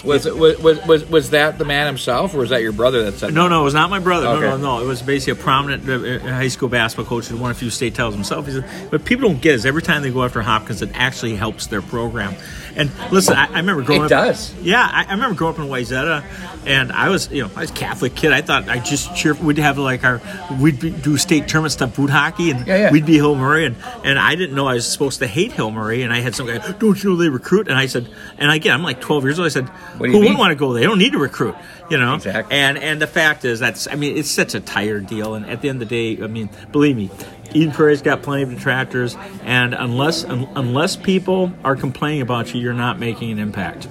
Was, 0.03 0.25
it, 0.25 0.37
was, 0.37 0.57
was, 0.85 1.05
was, 1.09 1.29
that 1.31 1.57
the 1.57 1.65
man 1.65 1.87
himself 1.87 2.33
or 2.33 2.39
was 2.39 2.49
that 2.49 2.61
your 2.61 2.71
brother 2.71 3.03
that 3.03 3.15
said 3.19 3.33
No, 3.33 3.47
no, 3.47 3.61
it 3.61 3.63
was 3.63 3.73
not 3.73 3.89
my 3.89 3.99
brother. 3.99 4.27
Okay. 4.27 4.41
No, 4.41 4.57
no, 4.57 4.77
no. 4.77 4.83
It 4.83 4.87
was 4.87 5.01
basically 5.01 5.39
a 5.39 5.43
prominent 5.43 5.87
uh, 5.89 6.25
uh, 6.25 6.31
high 6.33 6.47
school 6.47 6.69
basketball 6.69 7.05
coach 7.05 7.27
who 7.27 7.37
won 7.37 7.51
a 7.51 7.53
few 7.53 7.69
state 7.69 7.95
titles 7.95 8.15
himself. 8.15 8.45
He 8.47 8.53
said, 8.53 8.63
what 8.91 9.03
people 9.05 9.27
don't 9.29 9.41
get 9.41 9.55
is 9.55 9.65
every 9.65 9.81
time 9.81 10.01
they 10.01 10.11
go 10.11 10.23
after 10.23 10.41
Hopkins, 10.41 10.81
it 10.81 10.89
actually 10.93 11.35
helps 11.35 11.67
their 11.67 11.81
program. 11.81 12.35
And 12.75 12.91
listen, 13.11 13.35
I, 13.35 13.45
I 13.47 13.57
remember 13.57 13.83
growing 13.83 14.01
It 14.03 14.05
up. 14.05 14.27
does. 14.27 14.53
Yeah, 14.61 14.87
I, 14.89 15.05
I 15.07 15.11
remember 15.11 15.35
growing 15.35 15.55
up 15.55 15.59
in 15.59 15.67
Wayzata, 15.67 16.23
and 16.65 16.91
I 16.91 17.09
was, 17.09 17.29
you 17.31 17.43
know, 17.43 17.51
I 17.55 17.61
was 17.61 17.71
a 17.71 17.73
Catholic 17.73 18.15
kid. 18.15 18.31
I 18.31 18.41
thought 18.41 18.69
I 18.69 18.79
just 18.79 19.15
cheer. 19.15 19.33
We'd 19.33 19.57
have 19.57 19.77
like 19.77 20.03
our, 20.05 20.21
we'd 20.61 20.79
be, 20.79 20.91
do 20.91 21.17
state 21.17 21.47
tournament 21.47 21.73
stuff, 21.73 21.95
boot 21.95 22.09
hockey, 22.09 22.51
and 22.51 22.65
Yeah, 22.65 22.77
yeah. 22.77 22.91
we'd 22.91 23.05
be 23.05 23.15
Hill 23.15 23.35
Murray, 23.35 23.65
and 23.65 23.75
and 24.05 24.17
I 24.17 24.35
didn't 24.35 24.55
know 24.55 24.67
I 24.67 24.75
was 24.75 24.87
supposed 24.89 25.19
to 25.19 25.27
hate 25.27 25.51
Hill 25.51 25.71
Murray, 25.71 26.03
and 26.03 26.13
I 26.13 26.19
had 26.19 26.35
some 26.35 26.45
guy, 26.47 26.59
don't 26.73 27.01
you 27.03 27.09
know 27.09 27.15
they 27.17 27.29
recruit? 27.29 27.67
And 27.67 27.77
I 27.77 27.87
said, 27.87 28.07
and 28.37 28.51
again, 28.51 28.73
I'm 28.73 28.83
like 28.83 29.01
12 29.01 29.23
years 29.23 29.39
old. 29.39 29.47
I 29.47 29.49
said, 29.49 29.67
What 29.67 29.69
do 29.69 29.78
you 29.78 29.78
who 29.97 30.03
mean? 30.07 30.19
wouldn't 30.21 30.39
want 30.39 30.51
to 30.51 30.55
go? 30.55 30.73
There? 30.73 30.81
They 30.81 30.87
don't 30.87 30.99
need 30.99 31.11
to 31.13 31.17
recruit, 31.19 31.55
you 31.89 31.97
know. 31.97 32.15
Exactly. 32.15 32.55
And 32.55 32.77
and 32.77 33.01
the 33.01 33.07
fact 33.07 33.45
is 33.45 33.59
that's 33.59 33.87
I 33.87 33.95
mean 33.95 34.17
it's 34.17 34.29
such 34.31 34.55
a 34.55 34.59
tired 34.59 35.07
deal. 35.07 35.35
And 35.35 35.45
at 35.45 35.61
the 35.61 35.69
end 35.69 35.81
of 35.81 35.89
the 35.89 36.15
day, 36.15 36.23
I 36.23 36.27
mean 36.27 36.49
believe 36.71 36.95
me, 36.95 37.09
Eden 37.53 37.71
Prairie's 37.73 38.01
got 38.01 38.21
plenty 38.21 38.43
of 38.43 38.49
detractors, 38.51 39.17
and 39.43 39.73
unless 39.73 40.23
un, 40.23 40.47
unless 40.55 40.95
people 40.95 41.51
are 41.63 41.75
complaining 41.75 42.21
about 42.21 42.53
you, 42.53 42.61
you're 42.61 42.73
not 42.73 42.99
making 42.99 43.31
an 43.31 43.39
impact. 43.39 43.87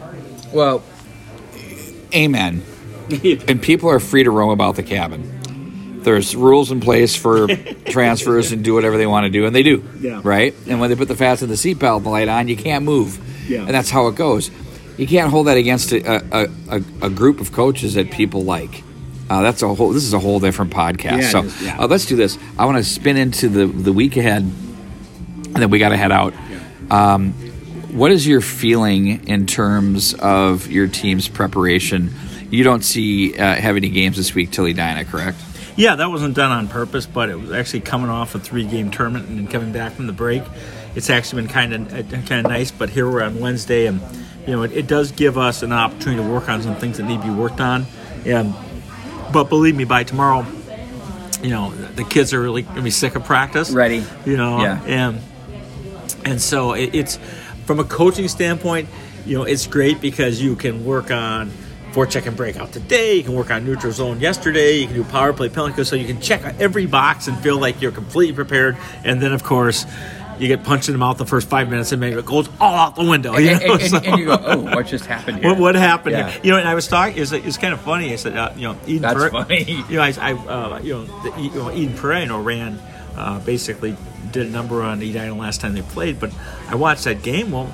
well 0.53 0.83
amen 2.15 2.63
and 3.49 3.61
people 3.63 3.89
are 3.91 4.01
free 4.01 4.23
to 4.23 4.31
roam 4.31 4.51
about 4.51 4.77
the 4.77 4.83
cabin. 4.83 6.03
There's 6.03 6.37
rules 6.37 6.71
in 6.71 6.81
place 6.81 7.17
for 7.17 7.47
transfers 7.87 8.53
and 8.53 8.63
do 8.65 8.75
whatever 8.75 8.97
they 8.97 9.07
want 9.07 9.25
to 9.25 9.31
do, 9.31 9.47
and 9.47 9.55
they 9.55 9.63
do. 9.63 9.83
Yeah. 9.99 10.21
Right? 10.23 10.55
And 10.67 10.81
when 10.81 10.91
they 10.91 10.97
put 10.97 11.09
the 11.09 11.17
fast 11.17 11.43
and 11.43 11.51
the 11.51 11.57
seatbelt 11.57 12.05
light 12.05 12.29
on, 12.29 12.49
you 12.49 12.57
can't 12.57 12.85
move. 12.85 13.19
Yeah. 13.49 13.61
And 13.61 13.71
that's 13.71 13.91
how 13.91 14.07
it 14.09 14.15
goes. 14.15 14.51
You 14.99 15.07
can't 15.07 15.31
hold 15.31 15.47
that 15.47 15.57
against 15.57 15.93
a, 15.93 16.01
a, 16.37 16.49
a, 16.69 16.83
a 17.03 17.11
group 17.11 17.41
of 17.41 17.53
coaches 17.53 17.95
that 17.95 18.11
people 18.11 18.43
like. 18.43 18.83
Uh, 19.31 19.43
that's 19.43 19.63
a 19.63 19.75
whole. 19.75 19.91
This 19.91 20.05
is 20.05 20.13
a 20.13 20.19
whole 20.19 20.41
different 20.41 20.73
podcast. 20.73 21.21
Yeah, 21.21 21.29
so 21.31 21.43
is, 21.45 21.63
yeah. 21.63 21.79
uh, 21.79 21.87
let's 21.87 22.07
do 22.07 22.17
this. 22.17 22.37
I 22.59 22.65
want 22.67 22.79
to 22.79 22.85
spin 22.85 23.17
into 23.17 23.49
the 23.49 23.67
the 23.67 23.93
week 23.93 24.17
ahead, 24.17 24.43
and 24.43 25.57
then 25.57 25.71
we 25.71 25.79
got 25.79 25.91
to 25.91 25.97
head 25.97 26.13
out. 26.13 26.35
Um, 26.91 27.33
what 27.93 28.11
is 28.11 28.27
your 28.27 28.41
feeling 28.41 29.29
in 29.29 29.47
terms 29.47 30.15
of 30.15 30.71
your 30.71 30.89
team's 30.89 31.29
preparation? 31.29 32.11
You 32.51 32.65
don't 32.65 32.83
see 32.83 33.39
uh, 33.39 33.55
have 33.55 33.77
any 33.77 33.91
games 33.91 34.17
this 34.17 34.35
week 34.35 34.51
till 34.51 34.67
Edina, 34.67 35.05
correct? 35.05 35.39
Yeah, 35.77 35.95
that 35.95 36.11
wasn't 36.11 36.35
done 36.35 36.51
on 36.51 36.67
purpose, 36.67 37.07
but 37.07 37.29
it 37.29 37.39
was 37.39 37.53
actually 37.53 37.83
coming 37.83 38.11
off 38.11 38.35
a 38.35 38.41
three-game 38.41 38.91
tournament 38.91 39.29
and 39.29 39.39
then 39.39 39.47
coming 39.47 39.73
back 39.73 39.93
from 39.93 40.09
the 40.09 40.13
break. 40.13 40.43
It's 40.95 41.11
actually 41.11 41.43
been 41.43 41.51
kind 41.51 41.73
of 41.75 41.89
kind 42.27 42.45
of 42.45 42.51
nice. 42.51 42.71
But 42.71 42.91
here 42.91 43.09
we're 43.11 43.23
on 43.23 43.41
Wednesday, 43.41 43.87
and 43.87 44.01
you 44.47 44.55
know 44.55 44.63
it, 44.63 44.73
it 44.73 44.87
does 44.87 45.13
give 45.13 45.39
us 45.39 45.63
an 45.63 45.73
opportunity 45.73 46.23
to 46.23 46.29
work 46.29 46.49
on 46.49 46.63
some 46.63 46.77
things 46.77 46.97
that 46.99 47.05
need 47.05 47.21
to 47.23 47.27
be 47.29 47.33
worked 47.35 47.61
on. 47.61 47.87
And 48.25 48.55
but 49.33 49.45
believe 49.45 49.77
me, 49.77 49.85
by 49.85 50.05
tomorrow, 50.05 50.47
you 51.43 51.51
know 51.51 51.71
the 51.71 52.05
kids 52.05 52.33
are 52.33 52.41
really 52.41 52.63
gonna 52.63 52.83
be 52.83 52.91
sick 52.91 53.15
of 53.15 53.25
practice. 53.25 53.71
Ready. 53.71 54.05
You 54.27 54.37
know, 54.37 54.61
Yeah. 54.63 54.83
and 54.87 55.21
and 56.25 56.41
so 56.43 56.73
it, 56.73 56.95
it's 56.95 57.19
from 57.65 57.79
a 57.81 57.85
coaching 57.85 58.29
standpoint, 58.29 58.89
you 59.27 59.37
know, 59.37 59.45
it's 59.45 59.67
great 59.67 60.01
because 60.01 60.41
you 60.43 60.57
can 60.57 60.85
work 60.85 61.11
on 61.11 61.51
forecheck 61.93 62.27
and 62.27 62.37
breakout 62.37 62.73
today. 62.73 63.15
You 63.17 63.23
can 63.25 63.35
work 63.35 63.51
on 63.51 63.65
neutral 63.65 63.93
zone 63.93 64.21
yesterday. 64.21 64.79
You 64.79 64.87
can 64.87 64.97
do 64.97 65.05
power 65.05 65.33
play 65.33 65.49
penalty, 65.49 65.85
so 65.85 65.97
you 65.97 66.07
can 66.07 66.21
check 66.21 66.43
every 66.61 66.87
box 66.87 67.29
and 67.29 67.39
feel 67.39 67.59
like 67.59 67.81
you're 67.83 67.93
completely 67.93 68.35
prepared. 68.35 68.77
And 69.05 69.21
then, 69.23 69.33
of 69.33 69.43
course, 69.43 69.85
you 70.41 70.49
get 70.49 70.65
punched 70.65 70.89
in 70.89 70.93
the 70.95 70.99
mouth 70.99 71.19
the 71.19 71.27
first 71.27 71.49
five 71.49 71.69
minutes 71.71 71.93
and 71.93 72.01
maybe 72.01 72.17
it 72.19 72.25
goes 72.27 72.49
all 72.61 72.75
out 72.75 72.97
the 72.97 73.05
window. 73.05 73.37
You 73.37 73.51
And, 73.51 73.61
know? 73.67 73.73
and- 73.75 73.83
and- 73.83 73.91
So- 73.91 73.97
and 73.99 74.19
you 74.19 74.27
go, 74.27 74.39
oh, 74.43 74.59
what 74.75 74.87
just 74.87 75.07
happened 75.07 75.39
here? 75.43 75.51
what, 75.51 75.59
what 75.61 75.75
happened? 75.75 76.17
Yeah. 76.17 76.31
here? 76.31 76.41
You 76.45 76.51
know, 76.53 76.59
and 76.59 76.69
I 76.69 76.75
was 76.75 76.87
talking. 76.89 77.21
It's 77.21 77.33
it's 77.33 77.57
kind 77.59 77.73
of 77.75 77.81
funny. 77.81 78.13
I 78.13 78.17
said, 78.17 78.37
uh, 78.37 78.51
you 78.57 78.63
know, 78.69 78.77
Eden. 78.87 79.03
That's 79.03 79.15
Pere- 79.19 79.31
funny. 79.31 79.65
You 79.89 79.97
know, 79.97 80.03
I, 80.03 80.13
I 80.21 80.33
uh, 80.33 80.81
you 80.83 80.93
know, 80.95 81.05
the, 81.23 81.41
you 81.41 81.51
know, 81.51 81.73
Eden 81.73 81.95
know, 82.29 82.41
ran 82.41 82.79
uh, 83.17 83.41
basically 83.41 83.97
did 84.33 84.47
a 84.47 84.51
number 84.51 84.83
on 84.83 85.01
Edina 85.01 85.35
last 85.35 85.61
time 85.61 85.75
they 85.75 85.83
played. 85.83 86.21
But 86.21 86.33
I 86.69 86.75
watched 86.75 87.05
that 87.05 87.23
game. 87.23 87.51
Well, 87.53 87.73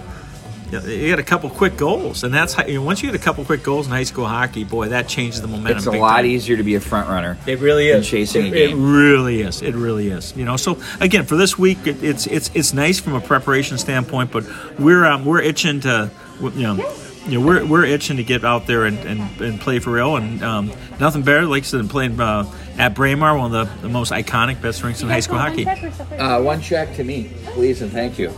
you, 0.75 0.81
know, 0.81 0.95
you 0.95 1.11
got 1.11 1.19
a 1.19 1.23
couple 1.23 1.51
quick 1.51 1.77
goals, 1.77 2.25
and 2.25 2.33
that's 2.33 2.55
how, 2.55 2.67
you 2.67 2.75
know, 2.75 2.83
once 2.83 3.03
you 3.03 3.11
get 3.11 3.21
a 3.21 3.23
couple 3.23 3.45
quick 3.45 3.63
goals 3.63 3.87
in 3.87 3.93
high 3.93 4.05
school 4.05 4.27
hockey, 4.27 4.65
boy, 4.65 4.89
that 4.89 5.09
changes 5.09 5.41
the 5.41 5.49
momentum. 5.49 5.79
It's 5.79 5.87
a 5.87 5.93
lot 5.93 6.17
time. 6.17 6.27
easier 6.27 6.57
to 6.57 6.63
be 6.63 6.75
a 6.75 6.81
front 6.81 7.09
runner. 7.09 7.39
It 7.47 7.61
really 7.61 7.91
than 7.91 8.01
is 8.01 8.09
chasing 8.09 8.47
it, 8.47 8.49
a 8.49 8.51
game. 8.53 8.79
It 8.79 8.97
really 8.97 9.43
is. 9.43 9.63
It 9.63 9.75
really 9.75 10.09
is. 10.09 10.37
You 10.37 10.45
know. 10.45 10.57
So 10.57 10.81
again, 11.01 11.25
for 11.25 11.37
this 11.37 11.59
week, 11.59 11.87
it, 11.87 12.03
it's 12.03 12.27
it's 12.27 12.51
it's 12.55 12.73
nice 12.73 13.01
from 13.01 13.15
a 13.15 13.21
preparation 13.21 13.79
standpoint, 13.79 14.33
but 14.33 14.45
we're 14.79 15.05
um, 15.05 15.25
we're 15.25 15.43
itching 15.43 15.81
to 15.81 16.11
you 16.41 16.51
know. 16.51 16.95
You 17.27 17.41
know, 17.41 17.47
we're, 17.47 17.65
we're 17.65 17.85
itching 17.87 18.19
to 18.19 18.23
get 18.23 18.45
out 18.45 18.67
there 18.67 18.85
and, 18.85 18.99
and, 18.99 19.41
and 19.41 19.59
play 19.59 19.79
for 19.79 19.93
real, 19.93 20.17
and 20.17 20.45
um, 20.45 20.71
nothing 21.01 21.23
better, 21.23 21.47
like 21.47 21.63
I 21.63 21.65
said, 21.65 21.81
than 21.81 21.89
playing 21.89 22.21
uh, 22.21 22.45
at 22.77 22.95
Braemar, 22.95 23.39
one 23.39 23.55
of 23.55 23.67
the, 23.67 23.81
the 23.81 23.89
most 23.89 24.13
iconic, 24.13 24.61
best 24.61 24.83
rinks 24.83 25.01
in 25.01 25.09
high 25.09 25.21
school 25.21 25.39
hockey. 25.39 25.67
Uh, 25.67 26.43
one 26.43 26.61
check 26.61 26.95
to 26.97 27.03
me, 27.03 27.31
please, 27.55 27.81
and 27.81 27.91
thank 27.91 28.19
you. 28.19 28.31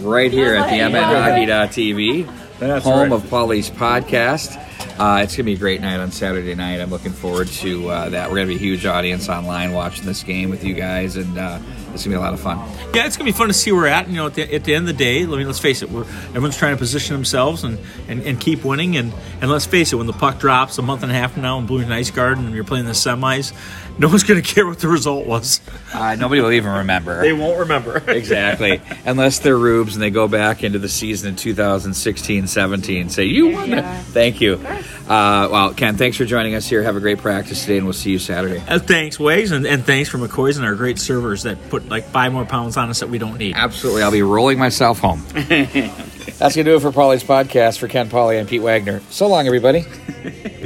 Right 0.00 0.32
here 0.32 0.54
at 0.54 0.70
the 0.70 0.78
MNHockey.tv, 0.78 2.45
That's 2.58 2.84
home 2.84 3.10
right. 3.10 3.12
of 3.12 3.28
Pauly's 3.28 3.70
podcast. 3.70 4.56
Uh, 4.98 5.22
it's 5.22 5.36
going 5.36 5.38
to 5.38 5.42
be 5.44 5.54
a 5.54 5.58
great 5.58 5.82
night 5.82 6.00
on 6.00 6.10
Saturday 6.10 6.54
night. 6.54 6.80
I'm 6.80 6.90
looking 6.90 7.12
forward 7.12 7.48
to 7.48 7.88
uh, 7.88 8.08
that. 8.10 8.30
We're 8.30 8.36
going 8.36 8.48
to 8.48 8.54
be 8.54 8.56
a 8.56 8.58
huge 8.58 8.86
audience 8.86 9.28
online 9.28 9.72
watching 9.72 10.06
this 10.06 10.22
game 10.22 10.48
with 10.48 10.64
you 10.64 10.74
guys, 10.74 11.16
and 11.16 11.36
uh, 11.36 11.58
it's 11.92 12.04
going 12.04 12.04
to 12.04 12.08
be 12.08 12.14
a 12.14 12.20
lot 12.20 12.32
of 12.32 12.40
fun. 12.40 12.58
Yeah, 12.94 13.04
it's 13.04 13.18
gonna 13.18 13.28
be 13.28 13.36
fun 13.36 13.48
to 13.48 13.54
see 13.54 13.72
where 13.72 13.82
we're 13.82 13.88
at. 13.88 14.08
You 14.08 14.16
know, 14.16 14.26
at 14.26 14.34
the, 14.34 14.54
at 14.54 14.64
the 14.64 14.74
end 14.74 14.88
of 14.88 14.96
the 14.96 15.04
day, 15.04 15.22
I 15.22 15.26
mean, 15.26 15.46
let's 15.46 15.58
face 15.58 15.82
it, 15.82 15.90
we're 15.90 16.04
everyone's 16.28 16.56
trying 16.56 16.74
to 16.74 16.78
position 16.78 17.14
themselves 17.14 17.62
and, 17.62 17.78
and, 18.08 18.22
and 18.22 18.40
keep 18.40 18.64
winning. 18.64 18.96
And, 18.96 19.12
and 19.42 19.50
let's 19.50 19.66
face 19.66 19.92
it, 19.92 19.96
when 19.96 20.06
the 20.06 20.14
puck 20.14 20.38
drops 20.38 20.78
a 20.78 20.82
month 20.82 21.02
and 21.02 21.12
a 21.12 21.14
half 21.14 21.34
from 21.34 21.42
now 21.42 21.58
in 21.58 21.66
Bloomington 21.66 21.92
Ice 21.92 22.10
Garden 22.10 22.46
and 22.46 22.54
you're 22.54 22.64
playing 22.64 22.86
the 22.86 22.92
semis, 22.92 23.52
no 23.98 24.08
one's 24.08 24.24
gonna 24.24 24.40
care 24.54 24.66
what 24.66 24.78
the 24.78 24.88
result 24.88 25.26
was. 25.26 25.60
Uh, 25.92 26.14
nobody 26.14 26.40
will 26.40 26.52
even 26.52 26.72
remember. 26.72 27.20
They 27.20 27.34
won't 27.34 27.58
remember. 27.58 27.98
exactly. 28.10 28.80
Unless 29.04 29.40
they're 29.40 29.58
rubes 29.58 29.94
and 29.94 30.02
they 30.02 30.10
go 30.10 30.26
back 30.26 30.64
into 30.64 30.78
the 30.78 30.88
season 30.88 31.28
in 31.28 31.36
2016 31.36 32.45
17. 32.46 33.10
Say, 33.10 33.24
you 33.24 33.48
won 33.48 33.72
it. 33.72 33.84
Thank 34.06 34.40
you. 34.40 34.54
Uh, 34.54 35.48
well, 35.50 35.74
Ken, 35.74 35.96
thanks 35.96 36.16
for 36.16 36.24
joining 36.24 36.54
us 36.54 36.66
here. 36.66 36.82
Have 36.82 36.96
a 36.96 37.00
great 37.00 37.18
practice 37.18 37.62
today, 37.62 37.76
and 37.78 37.86
we'll 37.86 37.92
see 37.92 38.10
you 38.10 38.18
Saturday. 38.18 38.62
Uh, 38.66 38.78
thanks, 38.78 39.18
Waves, 39.20 39.50
and, 39.52 39.66
and 39.66 39.84
thanks 39.84 40.08
for 40.08 40.18
McCoy's 40.18 40.56
and 40.56 40.66
our 40.66 40.74
great 40.74 40.98
servers 40.98 41.44
that 41.44 41.70
put 41.70 41.88
like 41.88 42.04
five 42.04 42.32
more 42.32 42.44
pounds 42.44 42.76
on 42.76 42.90
us 42.90 43.00
that 43.00 43.08
we 43.08 43.18
don't 43.18 43.38
need. 43.38 43.54
Absolutely. 43.54 44.02
I'll 44.02 44.10
be 44.10 44.22
rolling 44.22 44.58
myself 44.58 44.98
home. 44.98 45.24
That's 45.32 46.54
going 46.54 46.64
to 46.66 46.72
do 46.72 46.76
it 46.76 46.80
for 46.80 46.90
Pauly's 46.90 47.24
podcast. 47.24 47.78
For 47.78 47.88
Ken 47.88 48.08
Pauly 48.10 48.38
and 48.38 48.48
Pete 48.48 48.62
Waggoner. 48.62 49.00
So 49.10 49.26
long, 49.28 49.46
everybody. 49.46 49.84